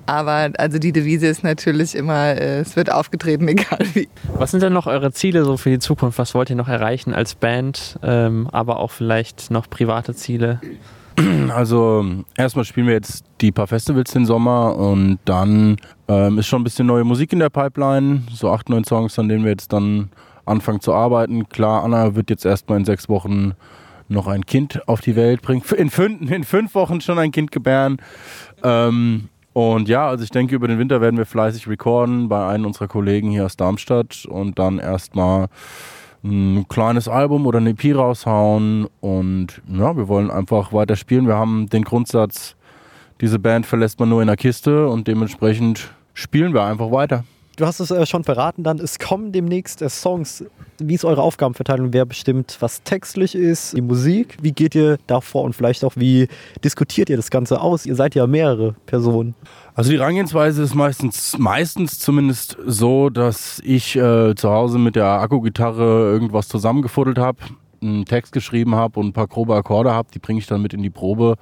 Aber 0.05 0.51
also 0.57 0.77
die 0.79 0.91
Devise 0.91 1.27
ist 1.27 1.43
natürlich 1.43 1.95
immer, 1.95 2.27
äh, 2.27 2.59
es 2.59 2.75
wird 2.75 2.91
aufgetreten, 2.91 3.47
egal 3.47 3.79
wie. 3.93 4.07
Was 4.37 4.51
sind 4.51 4.63
denn 4.63 4.73
noch 4.73 4.87
eure 4.87 5.11
Ziele 5.11 5.45
so 5.45 5.57
für 5.57 5.69
die 5.69 5.79
Zukunft? 5.79 6.19
Was 6.19 6.33
wollt 6.33 6.49
ihr 6.49 6.55
noch 6.55 6.67
erreichen 6.67 7.13
als 7.13 7.35
Band, 7.35 7.99
ähm, 8.03 8.47
aber 8.51 8.79
auch 8.79 8.91
vielleicht 8.91 9.51
noch 9.51 9.69
private 9.69 10.15
Ziele? 10.15 10.59
Also 11.55 12.05
erstmal 12.35 12.65
spielen 12.65 12.87
wir 12.87 12.93
jetzt 12.93 13.23
die 13.39 13.53
paar 13.53 13.67
Festivals 13.67 14.11
den 14.11 14.25
Sommer 14.25 14.75
und 14.75 15.19
dann 15.23 15.77
ähm, 16.09 16.39
ist 16.39 16.47
schon 16.47 16.59
ein 16.59 16.65
bisschen 16.65 16.87
neue 16.87 17.05
Musik 17.05 17.31
in 17.31 17.39
der 17.39 17.49
Pipeline. 17.49 18.23
So 18.33 18.51
acht, 18.51 18.67
neun 18.67 18.83
Songs, 18.83 19.17
an 19.17 19.29
denen 19.29 19.45
wir 19.45 19.51
jetzt 19.51 19.71
dann 19.71 20.09
anfangen 20.45 20.81
zu 20.81 20.93
arbeiten. 20.93 21.47
Klar, 21.47 21.83
Anna 21.83 22.15
wird 22.15 22.29
jetzt 22.29 22.45
erstmal 22.45 22.79
in 22.79 22.85
sechs 22.85 23.07
Wochen 23.07 23.53
noch 24.07 24.27
ein 24.27 24.45
Kind 24.45 24.87
auf 24.87 25.01
die 25.01 25.15
Welt 25.15 25.41
bringen. 25.41 25.63
In 25.77 25.89
fünf, 25.89 26.29
in 26.29 26.43
fünf 26.43 26.75
Wochen 26.75 27.01
schon 27.01 27.17
ein 27.17 27.31
Kind 27.31 27.51
gebären. 27.51 27.97
Ähm, 28.63 29.29
und 29.55 29.87
ja, 29.87 30.05
also 30.09 30.21
ich 30.21 30.31
denke, 30.31 30.53
über 30.53 30.67
den 30.67 30.79
Winter 30.79 30.99
werden 30.99 31.15
wir 31.15 31.25
fleißig 31.25 31.69
recorden 31.69 32.27
bei 32.27 32.45
einem 32.45 32.65
unserer 32.65 32.89
Kollegen 32.89 33.31
hier 33.31 33.45
aus 33.45 33.55
Darmstadt 33.55 34.25
und 34.25 34.59
dann 34.59 34.79
erstmal 34.79 35.47
ein 36.25 36.65
kleines 36.67 37.07
Album 37.07 37.47
oder 37.47 37.59
eine 37.59 37.69
EP 37.69 37.95
raushauen. 37.95 38.89
Und 38.99 39.61
ja, 39.71 39.95
wir 39.95 40.09
wollen 40.09 40.29
einfach 40.29 40.73
weiter 40.73 40.97
spielen. 40.97 41.25
Wir 41.25 41.37
haben 41.37 41.69
den 41.69 41.85
Grundsatz, 41.85 42.57
diese 43.21 43.39
Band 43.39 43.65
verlässt 43.65 43.97
man 43.97 44.09
nur 44.09 44.19
in 44.19 44.27
der 44.27 44.35
Kiste 44.35 44.89
und 44.89 45.07
dementsprechend 45.07 45.89
spielen 46.13 46.53
wir 46.53 46.65
einfach 46.65 46.91
weiter. 46.91 47.23
Du 47.57 47.65
hast 47.65 47.79
es 47.79 47.89
äh, 47.89 48.05
schon 48.05 48.25
verraten, 48.25 48.63
dann 48.63 48.79
es 48.79 48.99
kommen 48.99 49.31
demnächst 49.31 49.81
äh, 49.81 49.89
Songs. 49.89 50.43
Wie 50.77 50.93
ist 50.93 51.05
eure 51.05 51.21
Aufgabenverteilung? 51.21 51.93
Wer 51.93 52.05
bestimmt, 52.05 52.57
was 52.59 52.83
textlich 52.83 53.33
ist, 53.33 53.77
die 53.77 53.81
Musik? 53.81 54.37
Wie 54.41 54.51
geht 54.51 54.75
ihr 54.75 54.97
da 55.07 55.21
vor 55.21 55.43
und 55.43 55.55
vielleicht 55.55 55.85
auch, 55.85 55.93
wie 55.95 56.27
diskutiert 56.65 57.09
ihr 57.09 57.15
das 57.15 57.29
Ganze 57.29 57.61
aus? 57.61 57.85
Ihr 57.85 57.95
seid 57.95 58.13
ja 58.13 58.27
mehrere 58.27 58.75
Personen. 58.85 59.35
Also 59.73 59.91
die 59.91 59.99
Herangehensweise 59.99 60.63
ist 60.63 60.75
meistens, 60.75 61.37
meistens 61.37 61.99
zumindest 61.99 62.57
so, 62.65 63.09
dass 63.09 63.61
ich 63.63 63.95
äh, 63.95 64.35
zu 64.35 64.49
Hause 64.49 64.77
mit 64.77 64.97
der 64.97 65.05
Akkugitarre 65.05 66.11
irgendwas 66.11 66.49
zusammengefuddelt 66.49 67.17
habe, 67.17 67.37
einen 67.81 68.03
Text 68.03 68.33
geschrieben 68.33 68.75
habe 68.75 68.99
und 68.99 69.07
ein 69.07 69.13
paar 69.13 69.27
grobe 69.27 69.55
Akkorde 69.55 69.93
habe. 69.93 70.09
Die 70.13 70.19
bringe 70.19 70.39
ich 70.39 70.47
dann 70.47 70.61
mit 70.61 70.73
in 70.73 70.83
die 70.83 70.89
Probe 70.89 71.35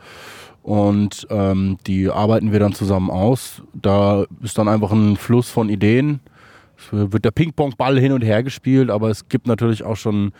und 0.64 1.28
ähm, 1.30 1.78
die 1.86 2.10
arbeiten 2.10 2.52
wir 2.52 2.60
dann 2.60 2.74
zusammen 2.74 3.12
aus. 3.12 3.62
Da 3.74 4.26
ist 4.42 4.58
dann 4.58 4.70
einfach 4.70 4.92
ein 4.92 5.18
Fluss 5.18 5.50
von 5.50 5.70
Ideen. 5.70 6.22
Es 6.78 7.12
wird 7.12 7.24
der 7.24 7.32
Ping-Pong-Ball 7.32 8.00
hin 8.00 8.14
und 8.14 8.24
her 8.24 8.44
gespielt, 8.44 8.90
aber 8.90 9.10
es 9.10 9.28
gibt 9.30 9.46
natürlich 9.46 9.84
auch 9.84 9.96
schon 9.96 10.32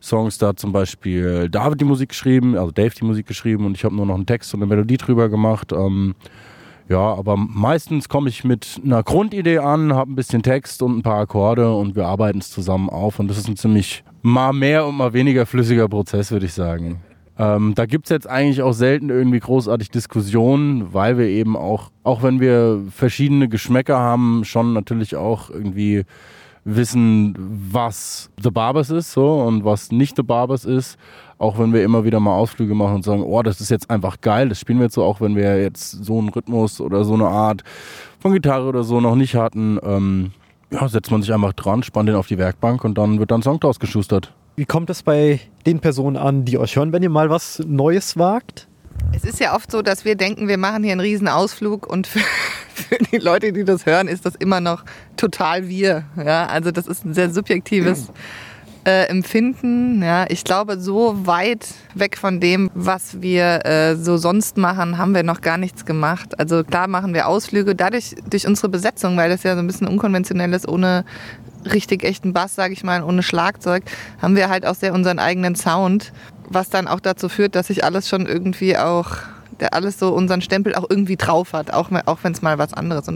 Songs, 0.00 0.38
da 0.38 0.56
zum 0.56 0.72
Beispiel 0.72 1.48
David 1.50 1.80
die 1.80 1.84
Musik 1.84 2.10
geschrieben, 2.10 2.56
also 2.56 2.70
Dave 2.70 2.94
die 2.98 3.04
Musik 3.04 3.26
geschrieben 3.26 3.66
und 3.66 3.76
ich 3.76 3.84
habe 3.84 3.94
nur 3.94 4.06
noch 4.06 4.14
einen 4.14 4.26
Text 4.26 4.54
und 4.54 4.60
eine 4.60 4.68
Melodie 4.68 4.96
drüber 4.96 5.28
gemacht. 5.28 5.72
Ähm, 5.72 6.14
ja, 6.88 6.98
aber 6.98 7.36
meistens 7.36 8.08
komme 8.08 8.28
ich 8.28 8.44
mit 8.44 8.80
einer 8.84 9.02
Grundidee 9.02 9.58
an, 9.58 9.94
habe 9.94 10.12
ein 10.12 10.16
bisschen 10.16 10.42
Text 10.42 10.82
und 10.82 10.98
ein 10.98 11.02
paar 11.02 11.20
Akkorde 11.20 11.74
und 11.74 11.96
wir 11.96 12.06
arbeiten 12.06 12.38
es 12.38 12.50
zusammen 12.50 12.90
auf. 12.90 13.18
Und 13.18 13.28
das 13.28 13.38
ist 13.38 13.48
ein 13.48 13.56
ziemlich 13.56 14.04
mal 14.22 14.52
mehr 14.52 14.86
und 14.86 14.96
mal 14.96 15.12
weniger 15.14 15.46
flüssiger 15.46 15.88
Prozess, 15.88 16.30
würde 16.30 16.46
ich 16.46 16.52
sagen. 16.52 17.00
Ähm, 17.38 17.74
da 17.74 17.86
gibt 17.86 18.06
es 18.06 18.10
jetzt 18.10 18.28
eigentlich 18.28 18.62
auch 18.62 18.72
selten 18.72 19.10
irgendwie 19.10 19.40
großartig 19.40 19.90
Diskussionen, 19.90 20.94
weil 20.94 21.18
wir 21.18 21.26
eben 21.26 21.56
auch, 21.56 21.90
auch 22.04 22.22
wenn 22.22 22.40
wir 22.40 22.82
verschiedene 22.90 23.48
Geschmäcker 23.48 23.98
haben, 23.98 24.44
schon 24.44 24.72
natürlich 24.72 25.16
auch 25.16 25.50
irgendwie 25.50 26.04
wissen, 26.64 27.34
was 27.72 28.30
The 28.42 28.50
Barbers 28.50 28.90
ist 28.90 29.12
so 29.12 29.42
und 29.42 29.64
was 29.64 29.92
nicht 29.92 30.16
The 30.16 30.22
Barbers 30.22 30.64
ist. 30.64 30.96
Auch 31.36 31.58
wenn 31.58 31.72
wir 31.72 31.82
immer 31.84 32.04
wieder 32.04 32.20
mal 32.20 32.34
Ausflüge 32.34 32.74
machen 32.74 32.96
und 32.96 33.04
sagen, 33.04 33.22
oh, 33.22 33.42
das 33.42 33.60
ist 33.60 33.70
jetzt 33.70 33.90
einfach 33.90 34.20
geil, 34.20 34.48
das 34.48 34.60
spielen 34.60 34.78
wir 34.78 34.84
jetzt 34.84 34.94
so, 34.94 35.02
auch 35.02 35.20
wenn 35.20 35.34
wir 35.34 35.60
jetzt 35.60 36.04
so 36.04 36.18
einen 36.18 36.28
Rhythmus 36.28 36.80
oder 36.80 37.04
so 37.04 37.14
eine 37.14 37.26
Art 37.26 37.64
von 38.20 38.32
Gitarre 38.32 38.68
oder 38.68 38.84
so 38.84 39.00
noch 39.00 39.16
nicht 39.16 39.34
hatten. 39.34 39.78
Ähm, 39.82 40.30
ja, 40.70 40.88
setzt 40.88 41.10
man 41.10 41.20
sich 41.20 41.34
einfach 41.34 41.52
dran, 41.52 41.82
spannt 41.82 42.08
den 42.08 42.16
auf 42.16 42.28
die 42.28 42.38
Werkbank 42.38 42.84
und 42.84 42.96
dann 42.96 43.18
wird 43.18 43.30
dann 43.30 43.40
ein 43.40 43.42
Song 43.42 43.60
draus 43.60 43.78
geschustert. 43.78 44.32
Wie 44.56 44.66
kommt 44.66 44.88
es 44.88 45.02
bei 45.02 45.40
den 45.66 45.80
Personen 45.80 46.16
an, 46.16 46.44
die 46.44 46.58
euch 46.58 46.76
hören, 46.76 46.92
wenn 46.92 47.02
ihr 47.02 47.10
mal 47.10 47.28
was 47.28 47.60
Neues 47.66 48.16
wagt? 48.16 48.68
Es 49.12 49.24
ist 49.24 49.40
ja 49.40 49.56
oft 49.56 49.70
so, 49.70 49.82
dass 49.82 50.04
wir 50.04 50.14
denken, 50.14 50.46
wir 50.46 50.58
machen 50.58 50.84
hier 50.84 50.92
einen 50.92 51.00
riesen 51.00 51.26
Ausflug 51.26 51.88
und 51.88 52.06
für, 52.06 52.20
für 52.72 52.98
die 52.98 53.18
Leute, 53.18 53.52
die 53.52 53.64
das 53.64 53.84
hören, 53.84 54.06
ist 54.06 54.24
das 54.24 54.36
immer 54.36 54.60
noch 54.60 54.84
total 55.16 55.68
wir. 55.68 56.04
Ja, 56.16 56.46
also 56.46 56.70
das 56.70 56.86
ist 56.86 57.04
ein 57.04 57.14
sehr 57.14 57.30
subjektives 57.30 58.12
äh, 58.84 59.08
Empfinden. 59.08 60.00
Ja, 60.00 60.26
ich 60.28 60.44
glaube, 60.44 60.78
so 60.78 61.26
weit 61.26 61.66
weg 61.94 62.16
von 62.16 62.38
dem, 62.38 62.70
was 62.74 63.20
wir 63.20 63.66
äh, 63.66 63.96
so 63.96 64.16
sonst 64.18 64.56
machen, 64.56 64.98
haben 64.98 65.16
wir 65.16 65.24
noch 65.24 65.40
gar 65.40 65.58
nichts 65.58 65.84
gemacht. 65.84 66.38
Also 66.38 66.62
klar 66.62 66.86
machen 66.86 67.12
wir 67.12 67.26
Ausflüge, 67.26 67.74
dadurch 67.74 68.14
durch 68.30 68.46
unsere 68.46 68.68
Besetzung, 68.68 69.16
weil 69.16 69.30
das 69.30 69.42
ja 69.42 69.54
so 69.54 69.60
ein 69.60 69.66
bisschen 69.66 69.88
unkonventionell 69.88 70.52
ist, 70.52 70.68
ohne 70.68 71.04
richtig 71.64 72.04
echten 72.04 72.32
Bass, 72.32 72.54
sage 72.54 72.72
ich 72.72 72.84
mal, 72.84 73.02
ohne 73.02 73.22
Schlagzeug, 73.22 73.84
haben 74.20 74.36
wir 74.36 74.48
halt 74.48 74.66
auch 74.66 74.74
sehr 74.74 74.94
unseren 74.94 75.18
eigenen 75.18 75.54
Sound, 75.54 76.12
was 76.48 76.70
dann 76.70 76.88
auch 76.88 77.00
dazu 77.00 77.28
führt, 77.28 77.54
dass 77.54 77.68
sich 77.68 77.84
alles 77.84 78.08
schon 78.08 78.26
irgendwie 78.26 78.76
auch 78.76 79.18
der 79.60 79.74
alles 79.74 79.98
so 79.98 80.12
unseren 80.12 80.42
Stempel 80.42 80.74
auch 80.74 80.84
irgendwie 80.88 81.16
drauf 81.16 81.52
hat, 81.52 81.72
auch, 81.72 81.90
auch 82.06 82.18
wenn 82.22 82.32
es 82.32 82.42
mal 82.42 82.58
was 82.58 82.74
anderes 82.74 83.06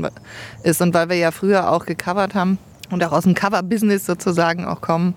ist. 0.63 0.81
Und 0.81 0.95
weil 0.95 1.09
wir 1.09 1.17
ja 1.17 1.31
früher 1.31 1.71
auch 1.71 1.87
gecovert 1.87 2.35
haben 2.35 2.59
und 2.91 3.03
auch 3.05 3.13
aus 3.13 3.25
dem 3.25 3.35
Cover-Business 3.35 4.07
sozusagen 4.07 4.65
auch 4.65 4.81
kommen, 4.81 5.15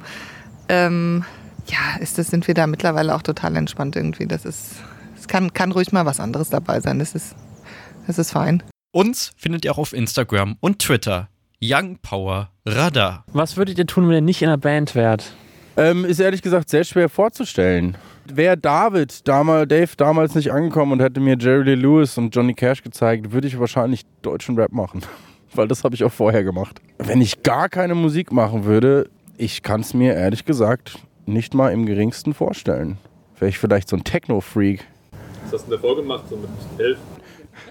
ähm, 0.70 1.24
ja, 1.68 2.02
ist 2.02 2.18
das, 2.18 2.28
sind 2.28 2.48
wir 2.48 2.54
da 2.54 2.68
mittlerweile 2.68 3.16
auch 3.16 3.22
total 3.22 3.56
entspannt 3.56 3.96
irgendwie. 3.96 4.26
Das 4.26 4.46
ist, 4.46 4.76
es 5.18 5.28
kann, 5.28 5.54
kann 5.54 5.72
ruhig 5.72 5.92
mal 5.92 6.06
was 6.06 6.20
anderes 6.20 6.50
dabei 6.50 6.80
sein. 6.80 7.00
Das 7.00 7.14
ist, 7.14 7.36
das 8.08 8.18
ist 8.18 8.32
fein. 8.32 8.64
Uns 8.92 9.32
findet 9.38 9.64
ihr 9.64 9.72
auch 9.72 9.78
auf 9.78 9.94
Instagram 9.94 10.58
und 10.60 10.80
Twitter. 10.80 11.30
Young 11.64 12.00
Power 12.02 12.50
Radar. 12.66 13.24
Was 13.34 13.56
würdet 13.56 13.78
ihr 13.78 13.86
tun, 13.86 14.08
wenn 14.08 14.16
ihr 14.16 14.22
nicht 14.22 14.42
in 14.42 14.48
einer 14.48 14.58
Band 14.58 14.96
wärt? 14.96 15.32
Ähm, 15.78 16.06
ist 16.06 16.20
ehrlich 16.20 16.42
gesagt 16.42 16.70
sehr 16.72 16.84
schwer 16.84 17.08
vorzustellen. 17.08 17.98
Wäre 18.26 18.58
David, 18.58 19.28
damals, 19.28 19.68
Dave, 19.68 19.92
damals 19.96 20.34
nicht 20.34 20.52
angekommen 20.52 20.94
und 20.94 21.02
hätte 21.02 21.20
mir 21.20 21.38
Jerry 21.38 21.64
Lee 21.64 21.76
Lewis 21.76 22.18
und 22.18 22.36
Johnny 22.36 22.56
Cash 22.56 22.82
gezeigt, 22.82 23.32
würde 23.32 23.48
ich 23.48 23.60
wahrscheinlich 23.60 24.02
deutschen 24.24 24.58
Rap 24.58 24.72
machen. 24.72 25.02
Weil 25.54 25.68
das 25.68 25.84
habe 25.84 25.94
ich 25.94 26.04
auch 26.04 26.12
vorher 26.12 26.44
gemacht. 26.44 26.82
Wenn 26.98 27.22
ich 27.22 27.44
gar 27.44 27.70
keine 27.70 27.94
Musik 27.94 28.32
machen 28.32 28.66
würde, 28.66 29.12
ich 29.38 29.62
kann 29.62 29.82
es 29.82 29.94
mir 29.94 30.16
ehrlich 30.16 30.46
gesagt 30.46 30.98
nicht 31.28 31.54
mal 31.54 31.72
im 31.72 31.86
geringsten 31.86 32.34
vorstellen. 32.34 32.98
Wäre 33.38 33.50
ich 33.50 33.60
vielleicht 33.60 33.88
so 33.88 33.96
ein 33.98 34.04
Techno-Freak. 34.04 34.84
Was 35.44 35.54
hast 35.54 35.68
du 35.68 35.72
denn 35.72 35.82
davor 35.82 35.96
gemacht, 35.96 36.24
so 36.28 36.38
mit 36.38 36.50
elf? 36.80 36.98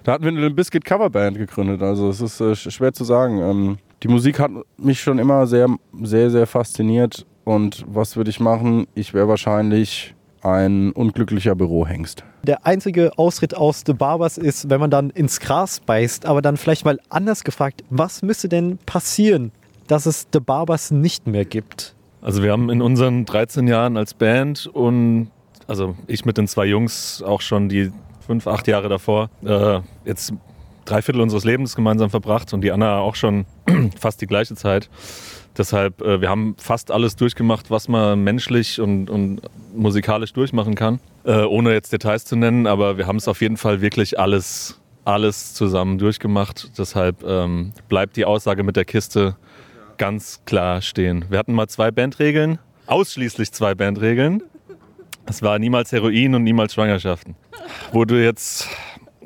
Da 0.04 0.12
hatten 0.12 0.25
wir 0.25 0.30
eine 0.30 0.50
Biscuit 0.50 0.84
Coverband 0.84 1.38
gegründet. 1.38 1.82
Also 1.82 2.08
es 2.08 2.20
ist 2.20 2.40
äh, 2.40 2.54
schwer 2.54 2.92
zu 2.92 3.04
sagen. 3.04 3.38
Ähm, 3.38 3.78
die 4.02 4.08
Musik 4.08 4.38
hat 4.38 4.50
mich 4.78 5.00
schon 5.00 5.18
immer 5.18 5.46
sehr, 5.46 5.68
sehr, 6.02 6.30
sehr 6.30 6.46
fasziniert. 6.46 7.26
Und 7.44 7.84
was 7.87 8.16
würde 8.16 8.30
ich 8.30 8.40
machen? 8.40 8.87
Ich 8.94 9.14
wäre 9.14 9.28
wahrscheinlich 9.28 10.14
ein 10.42 10.92
unglücklicher 10.92 11.54
Bürohengst. 11.54 12.25
Der 12.44 12.66
einzige 12.66 13.18
Ausritt 13.18 13.54
aus 13.54 13.82
The 13.84 13.92
Barbers 13.92 14.38
ist, 14.38 14.70
wenn 14.70 14.80
man 14.80 14.90
dann 14.90 15.10
ins 15.10 15.40
Gras 15.40 15.80
beißt, 15.80 16.25
aber 16.25 16.40
dann 16.40 16.56
vielleicht 16.56 16.84
mal 16.84 16.99
anders 17.10 17.44
gefragt, 17.44 17.84
was 17.90 18.22
müsste 18.22 18.49
denn 18.49 18.78
passieren, 18.87 19.52
dass 19.87 20.06
es 20.06 20.26
The 20.32 20.40
Barbers 20.40 20.90
nicht 20.90 21.26
mehr 21.26 21.44
gibt? 21.44 21.94
Also 22.22 22.42
wir 22.42 22.52
haben 22.52 22.70
in 22.70 22.80
unseren 22.82 23.25
13 23.25 23.66
Jahren 23.66 23.96
als 23.96 24.14
Band 24.14 24.66
und 24.66 25.30
also 25.66 25.94
ich 26.06 26.25
mit 26.25 26.37
den 26.37 26.49
zwei 26.49 26.66
Jungs 26.66 27.22
auch 27.22 27.40
schon 27.40 27.68
die 27.68 27.92
fünf, 28.27 28.47
acht 28.47 28.67
Jahre 28.69 28.89
davor, 28.89 29.31
äh, 29.45 29.81
jetzt 30.05 30.33
drei 30.85 31.03
Viertel 31.03 31.21
unseres 31.21 31.45
Lebens 31.45 31.77
gemeinsam 31.77 32.11
verbracht 32.11 32.53
und 32.53 32.62
die 32.62 32.73
Anna 32.73 32.99
auch 32.99 33.15
schon 33.15 33.47
fast 33.99 34.21
die 34.21 34.27
gleiche 34.27 34.55
Zeit. 34.55 34.89
Deshalb, 35.57 36.00
äh, 36.00 36.21
wir 36.21 36.29
haben 36.29 36.55
fast 36.59 36.91
alles 36.91 37.17
durchgemacht, 37.17 37.71
was 37.71 37.89
man 37.89 38.23
menschlich 38.23 38.81
und, 38.81 39.11
und 39.11 39.41
musikalisch 39.75 40.33
durchmachen 40.33 40.75
kann. 40.75 41.00
Äh, 41.25 41.43
ohne 41.43 41.73
jetzt 41.73 41.93
Details 41.93 42.25
zu 42.25 42.37
nennen, 42.37 42.67
aber 42.67 42.97
wir 42.97 43.07
haben 43.07 43.17
es 43.17 43.29
auf 43.29 43.41
jeden 43.41 43.57
Fall 43.57 43.81
wirklich 43.81 44.19
alles, 44.19 44.81
alles 45.05 45.55
zusammen 45.55 45.99
durchgemacht. 45.99 46.71
Deshalb 46.79 47.23
ähm, 47.25 47.73
bleibt 47.89 48.17
die 48.17 48.25
Aussage 48.25 48.62
mit 48.62 48.77
der 48.77 48.85
Kiste 48.85 49.37
ganz 49.99 50.41
klar 50.47 50.81
stehen. 50.81 51.27
Wir 51.29 51.39
hatten 51.39 51.53
mal 51.53 51.69
zwei 51.69 51.91
Bandregeln, 51.91 52.59
ausschließlich 52.87 53.53
zwei 53.53 53.75
Bandregeln. 53.75 54.43
Es 55.30 55.42
war 55.42 55.60
niemals 55.60 55.92
Heroin 55.92 56.34
und 56.34 56.42
niemals 56.42 56.75
Schwangerschaften. 56.75 57.37
Wurde 57.92 58.20
jetzt 58.22 58.66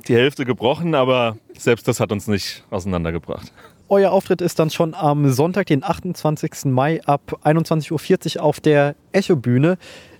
die 0.06 0.14
Hälfte 0.14 0.44
gebrochen, 0.44 0.94
aber 0.94 1.38
selbst 1.56 1.88
das 1.88 1.99
hat 1.99 2.12
uns 2.12 2.26
nicht 2.28 2.62
auseinandergebracht. 2.68 3.50
Euer 3.88 4.12
Auftritt 4.12 4.42
ist 4.42 4.58
dann 4.58 4.68
schon 4.68 4.94
am 4.94 5.30
Sonntag, 5.32 5.66
den 5.66 5.82
28. 5.82 6.66
Mai 6.66 7.00
ab 7.06 7.40
21.40 7.42 8.37
Uhr 8.37 8.42
auf 8.42 8.61
der 8.61 8.96
Echo-Bühne. 9.12 9.78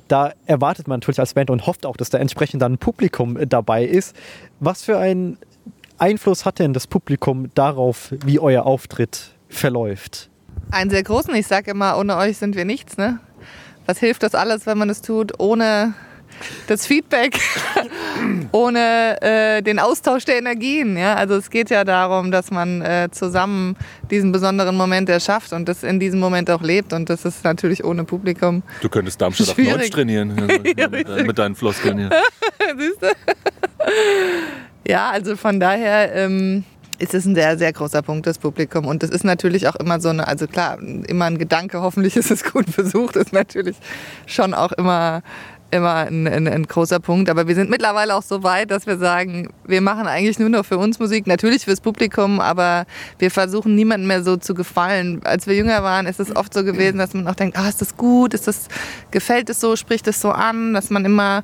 Da 0.08 0.32
erwartet 0.46 0.88
man 0.88 1.00
natürlich 1.00 1.20
als 1.20 1.34
Band 1.34 1.50
und 1.50 1.66
hofft 1.66 1.84
auch, 1.84 1.98
dass 1.98 2.08
da 2.08 2.16
entsprechend 2.16 2.62
dann 2.62 2.74
ein 2.74 2.78
Publikum 2.78 3.36
dabei 3.46 3.84
ist. 3.84 4.16
Was 4.60 4.84
für 4.84 4.96
einen 4.96 5.36
Einfluss 5.98 6.46
hat 6.46 6.60
denn 6.60 6.72
das 6.72 6.86
Publikum 6.86 7.50
darauf, 7.54 8.14
wie 8.24 8.38
euer 8.38 8.64
Auftritt 8.64 9.34
verläuft? 9.50 10.30
Einen 10.70 10.88
sehr 10.88 11.02
großen. 11.02 11.34
Ich 11.34 11.46
sage 11.46 11.72
immer, 11.72 11.98
ohne 11.98 12.16
euch 12.16 12.38
sind 12.38 12.56
wir 12.56 12.64
nichts. 12.64 12.96
Ne? 12.96 13.20
Was 13.86 13.98
hilft 13.98 14.22
das 14.22 14.34
alles, 14.34 14.66
wenn 14.66 14.78
man 14.78 14.90
es 14.90 15.02
tut, 15.02 15.32
ohne 15.38 15.94
das 16.66 16.86
Feedback, 16.86 17.38
ohne 18.52 19.20
äh, 19.22 19.62
den 19.62 19.78
Austausch 19.78 20.24
der 20.24 20.38
Energien. 20.38 20.96
Ja? 20.96 21.14
Also 21.14 21.34
es 21.36 21.50
geht 21.50 21.70
ja 21.70 21.84
darum, 21.84 22.30
dass 22.30 22.50
man 22.50 22.82
äh, 22.82 23.08
zusammen 23.10 23.76
diesen 24.10 24.32
besonderen 24.32 24.76
Moment 24.76 25.08
erschafft 25.08 25.52
und 25.52 25.68
das 25.68 25.82
in 25.82 26.00
diesem 26.00 26.20
Moment 26.20 26.50
auch 26.50 26.62
lebt. 26.62 26.92
Und 26.92 27.10
das 27.10 27.24
ist 27.24 27.44
natürlich 27.44 27.84
ohne 27.84 28.04
Publikum. 28.04 28.62
Du 28.80 28.88
könntest 28.88 29.20
Darmstadt 29.20 29.50
auf 29.50 29.54
Schwierig. 29.54 29.74
Deutsch 29.74 29.90
trainieren. 29.90 30.34
Ja, 30.76 30.88
mit, 30.88 31.26
mit 31.26 31.38
deinen 31.38 31.54
Floskeln 31.54 31.98
hier. 31.98 32.10
Ja, 34.86 35.10
also 35.10 35.36
von 35.36 35.60
daher 35.60 36.14
ähm, 36.14 36.64
ist 36.98 37.14
es 37.14 37.24
ein 37.24 37.34
sehr, 37.34 37.58
sehr 37.58 37.72
großer 37.72 38.02
Punkt, 38.02 38.26
das 38.26 38.38
Publikum. 38.38 38.86
Und 38.86 39.02
das 39.02 39.10
ist 39.10 39.24
natürlich 39.24 39.68
auch 39.68 39.76
immer 39.76 40.00
so 40.00 40.10
eine, 40.10 40.26
also 40.26 40.46
klar, 40.46 40.78
immer 40.80 41.26
ein 41.26 41.38
Gedanke, 41.38 41.80
hoffentlich 41.80 42.16
ist 42.16 42.30
es 42.30 42.44
gut 42.44 42.74
besucht, 42.76 43.16
ist 43.16 43.32
natürlich 43.32 43.76
schon 44.26 44.54
auch 44.54 44.72
immer 44.72 45.22
immer 45.74 46.06
ein, 46.06 46.26
ein, 46.26 46.46
ein 46.46 46.62
großer 46.64 47.00
Punkt. 47.00 47.28
Aber 47.28 47.48
wir 47.48 47.54
sind 47.54 47.68
mittlerweile 47.68 48.14
auch 48.14 48.22
so 48.22 48.42
weit, 48.42 48.70
dass 48.70 48.86
wir 48.86 48.96
sagen, 48.96 49.48
wir 49.66 49.80
machen 49.80 50.06
eigentlich 50.06 50.38
nur 50.38 50.48
noch 50.48 50.64
für 50.64 50.78
uns 50.78 50.98
Musik, 50.98 51.26
natürlich 51.26 51.64
fürs 51.64 51.80
Publikum, 51.80 52.40
aber 52.40 52.86
wir 53.18 53.30
versuchen 53.30 53.74
niemandem 53.74 54.06
mehr 54.06 54.22
so 54.22 54.36
zu 54.36 54.54
gefallen. 54.54 55.20
Als 55.24 55.46
wir 55.46 55.54
jünger 55.54 55.82
waren, 55.82 56.06
ist 56.06 56.20
es 56.20 56.34
oft 56.34 56.54
so 56.54 56.64
gewesen, 56.64 56.98
dass 56.98 57.12
man 57.12 57.26
auch 57.26 57.34
denkt, 57.34 57.58
ah, 57.58 57.68
ist 57.68 57.80
das 57.80 57.96
gut, 57.96 58.34
ist 58.34 58.46
das, 58.46 58.68
gefällt 59.10 59.50
es 59.50 59.60
so, 59.60 59.76
spricht 59.76 60.06
es 60.06 60.20
so 60.20 60.30
an, 60.30 60.74
dass 60.74 60.90
man 60.90 61.04
immer 61.04 61.42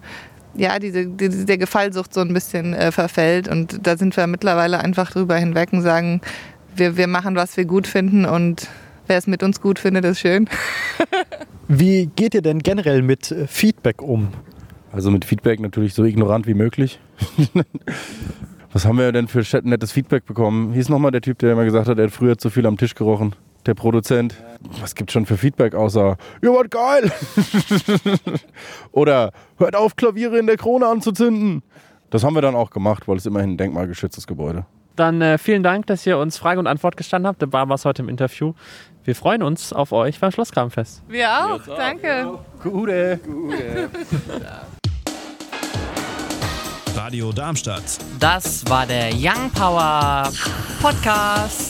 ja, 0.54 0.78
diese, 0.78 1.06
diese, 1.06 1.44
der 1.44 1.58
Gefallsucht 1.58 2.12
so 2.12 2.20
ein 2.20 2.32
bisschen 2.32 2.74
äh, 2.74 2.92
verfällt. 2.92 3.48
Und 3.48 3.86
da 3.86 3.96
sind 3.96 4.16
wir 4.16 4.26
mittlerweile 4.26 4.80
einfach 4.80 5.10
drüber 5.10 5.36
hinweg 5.36 5.72
und 5.72 5.82
sagen, 5.82 6.20
wir, 6.74 6.96
wir 6.96 7.06
machen, 7.06 7.36
was 7.36 7.56
wir 7.56 7.64
gut 7.64 7.86
finden 7.86 8.24
und 8.24 8.68
wer 9.06 9.18
es 9.18 9.26
mit 9.26 9.42
uns 9.42 9.60
gut 9.60 9.78
findet, 9.78 10.04
ist 10.04 10.20
schön. 10.20 10.48
Wie 11.68 12.06
geht 12.06 12.34
ihr 12.34 12.42
denn 12.42 12.60
generell 12.60 13.02
mit 13.02 13.30
äh, 13.30 13.46
Feedback 13.46 14.02
um? 14.02 14.28
Also 14.92 15.10
mit 15.10 15.24
Feedback 15.24 15.60
natürlich 15.60 15.94
so 15.94 16.04
ignorant 16.04 16.46
wie 16.46 16.54
möglich. 16.54 16.98
Was 18.72 18.84
haben 18.84 18.98
wir 18.98 19.12
denn 19.12 19.28
für 19.28 19.42
nettes 19.62 19.92
Feedback 19.92 20.26
bekommen? 20.26 20.72
Hieß 20.72 20.88
nochmal 20.88 21.10
der 21.10 21.20
Typ, 21.20 21.38
der 21.38 21.52
immer 21.52 21.64
gesagt 21.64 21.88
hat, 21.88 21.98
er 21.98 22.04
hat 22.04 22.12
früher 22.12 22.38
zu 22.38 22.50
viel 22.50 22.66
am 22.66 22.76
Tisch 22.76 22.94
gerochen. 22.94 23.34
Der 23.66 23.74
Produzent. 23.74 24.34
Was 24.80 24.94
gibt's 24.94 25.12
schon 25.12 25.26
für 25.26 25.36
Feedback 25.36 25.74
außer, 25.74 26.16
ihr 26.42 26.50
wart 26.50 26.70
geil! 26.70 27.10
Oder 28.92 29.32
hört 29.58 29.74
auf, 29.76 29.96
Klaviere 29.96 30.38
in 30.38 30.46
der 30.46 30.56
Krone 30.56 30.86
anzuzünden! 30.86 31.62
Das 32.10 32.24
haben 32.24 32.34
wir 32.34 32.42
dann 32.42 32.54
auch 32.54 32.70
gemacht, 32.70 33.06
weil 33.06 33.16
es 33.16 33.26
immerhin 33.26 33.52
ein 33.52 33.56
denkmalgeschütztes 33.56 34.26
Gebäude. 34.26 34.66
Dann 34.96 35.22
äh, 35.22 35.38
vielen 35.38 35.62
Dank, 35.62 35.86
dass 35.86 36.04
ihr 36.06 36.18
uns 36.18 36.36
Frage 36.36 36.58
und 36.60 36.66
Antwort 36.66 36.96
gestanden 36.96 37.28
habt. 37.28 37.48
Bar 37.50 37.68
war 37.68 37.78
heute 37.84 38.02
im 38.02 38.08
Interview. 38.08 38.52
Wir 39.04 39.14
freuen 39.14 39.42
uns 39.42 39.72
auf 39.72 39.92
euch 39.92 40.20
beim 40.20 40.30
Schlossgrabenfest. 40.30 41.02
Wir 41.08 41.30
auch, 41.30 41.60
danke. 41.64 42.38
Gute! 42.62 43.20
Radio 46.94 47.32
Darmstadt. 47.32 47.82
Das 48.18 48.68
war 48.68 48.84
der 48.86 49.10
Young 49.14 49.50
Power 49.54 50.30
Podcast. 50.82 51.69